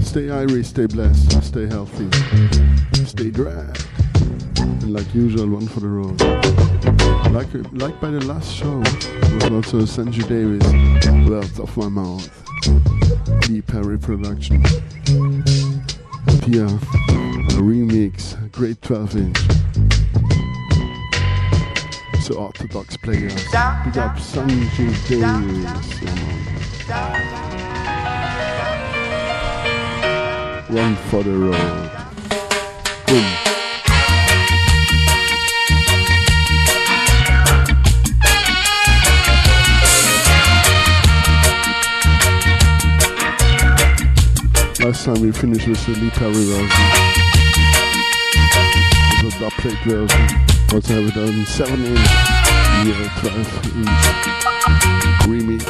[0.04, 2.10] Stay Irish, stay blessed, stay healthy,
[3.06, 3.72] stay dry.
[4.58, 6.20] And like usual, one for the road.
[7.32, 10.62] Like, like by the last show, was also Sangie Davis,
[11.30, 12.30] Words of My Mouth,
[13.48, 14.62] Lee Perry production.
[16.44, 19.38] Pia, a remix, great 12 inch.
[22.24, 23.36] So orthodox players.
[23.36, 25.90] Big up Sangie Davis.
[30.70, 31.56] One for the road.
[33.08, 33.26] Boom.
[44.86, 46.34] Last time we finished with the Lee Perry.
[49.16, 50.26] It was a dub plate version.
[50.72, 51.46] Also have we done?
[51.48, 52.00] 7 inch,
[52.86, 54.06] yeah, 12 inch
[55.26, 55.66] remix.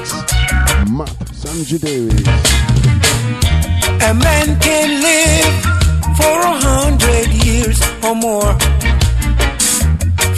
[0.92, 3.69] Map Sangie Davis.
[3.90, 5.56] A man can live
[6.18, 8.54] for a hundred years or more.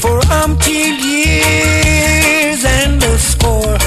[0.02, 3.78] For umpteen years and a score,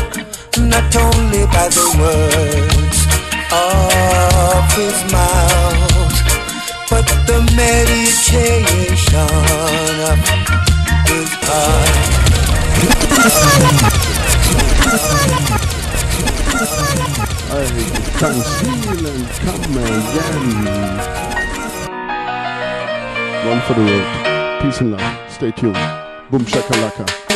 [0.72, 2.98] not only by the words
[3.52, 6.16] of his mouth,
[6.90, 9.28] but the meditation
[10.12, 10.18] of
[11.08, 12.04] his heart.
[17.56, 17.64] I
[18.18, 21.04] can feel and come again.
[23.48, 24.60] One for the road.
[24.60, 25.30] Peace and love.
[25.30, 25.74] Stay tuned.
[26.30, 27.33] Boom shakalaka.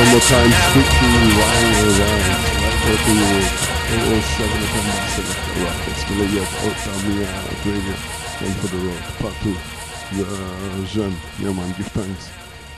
[0.00, 2.32] One more time, strictly wild around.
[2.88, 3.12] Right to
[4.00, 5.78] 007 FM Select Rock.
[5.88, 6.70] It's the lady of uh,
[7.68, 7.94] Radio.
[8.40, 9.02] One for the road.
[9.20, 9.52] Part 2.
[10.22, 11.14] Uh, Jean.
[11.38, 12.30] Yeah man, give thanks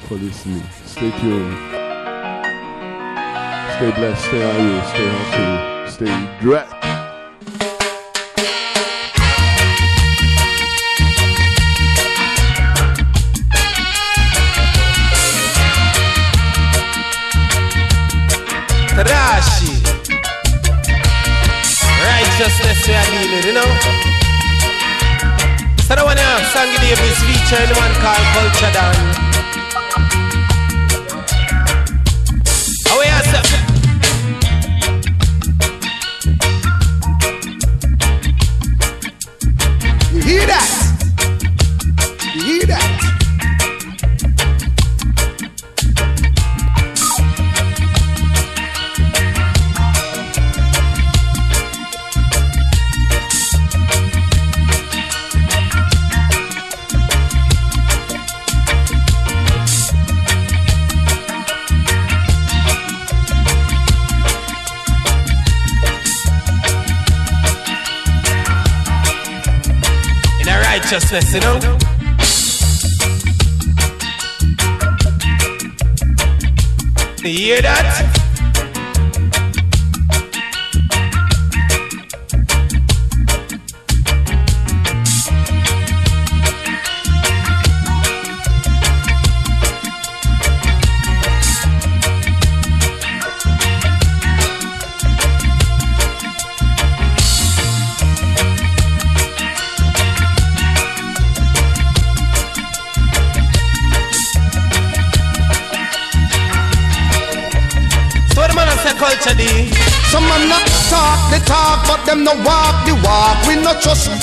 [0.09, 0.65] for listening.
[0.85, 1.57] Stay tuned.
[3.77, 6.82] Stay blessed, stay irie, stay healthy, stay direct.
[26.55, 29.32] One have Sangie Davis featuring man called Culture Dan.
[71.13, 71.79] Righteousness, you know.
[77.23, 78.12] You hear that?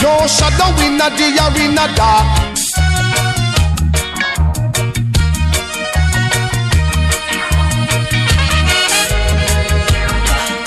[0.02, 1.08] No shadow in the
[1.46, 2.28] arena dark.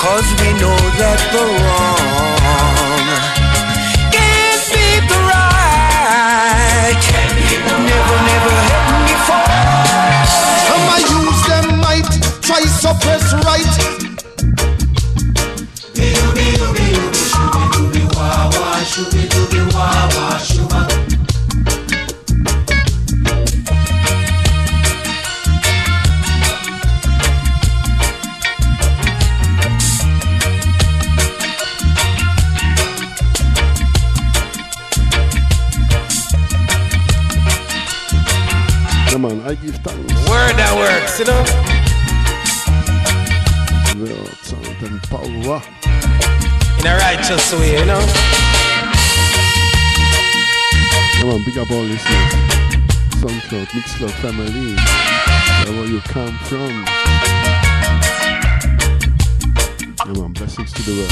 [0.02, 3.08] Cause we know that the wrong
[4.12, 7.04] can't be the right.
[7.88, 9.48] Never, never happened before.
[10.68, 12.10] Some a use them might
[12.42, 13.71] try suppress right.
[53.52, 54.72] SoundCloud, Mixcloud family.
[55.68, 56.72] Wherever you come from.
[60.06, 61.10] Yeah man, blessings to the world.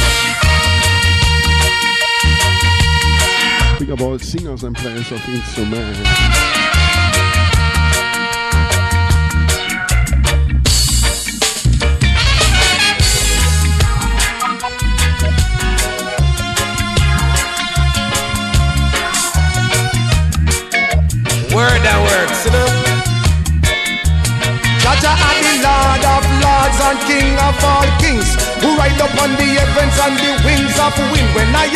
[3.92, 6.00] Up all singers and players of instruments.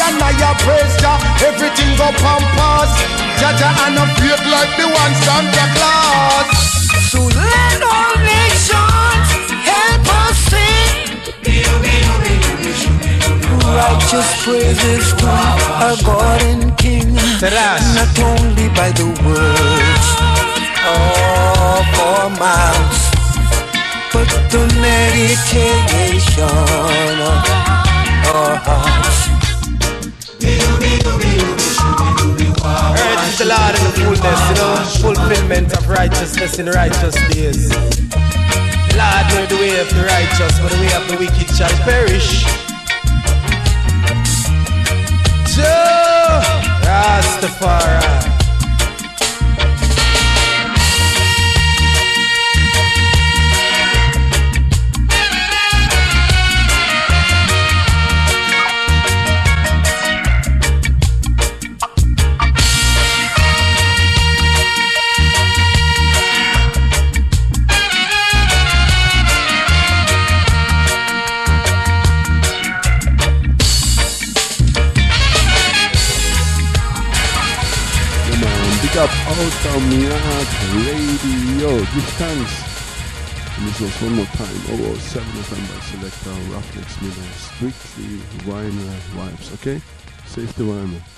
[0.08, 1.18] And I a praise Jah,
[1.48, 2.90] everything go pampas
[3.40, 6.48] Jaja and a fake like the one Santa Claus
[7.10, 9.28] So let all nations
[9.70, 10.94] help us sing.
[13.74, 17.14] Righteous praises to our God and King.
[17.14, 20.08] Not only by the words
[20.86, 23.00] of our mouths,
[24.10, 26.44] put to meditation
[27.20, 27.44] of
[28.34, 29.03] our hearts.
[33.34, 37.68] Is the Lord in the fullness, you know, fulfillment of righteousness in righteous days.
[38.94, 42.44] Lord know the way of the righteous, but the way of the wicked shall perish.
[45.52, 46.42] Joe
[46.86, 48.33] Rastafari.
[79.74, 79.80] Out
[80.86, 81.78] Radio.
[81.78, 82.54] Give thanks.
[83.58, 84.60] And this was one more time.
[84.68, 87.26] Oh, 7 November selector Ruffneck Smille.
[87.34, 89.82] Strictly Vinyl vibes, okay?
[90.26, 91.13] Safety Rhino.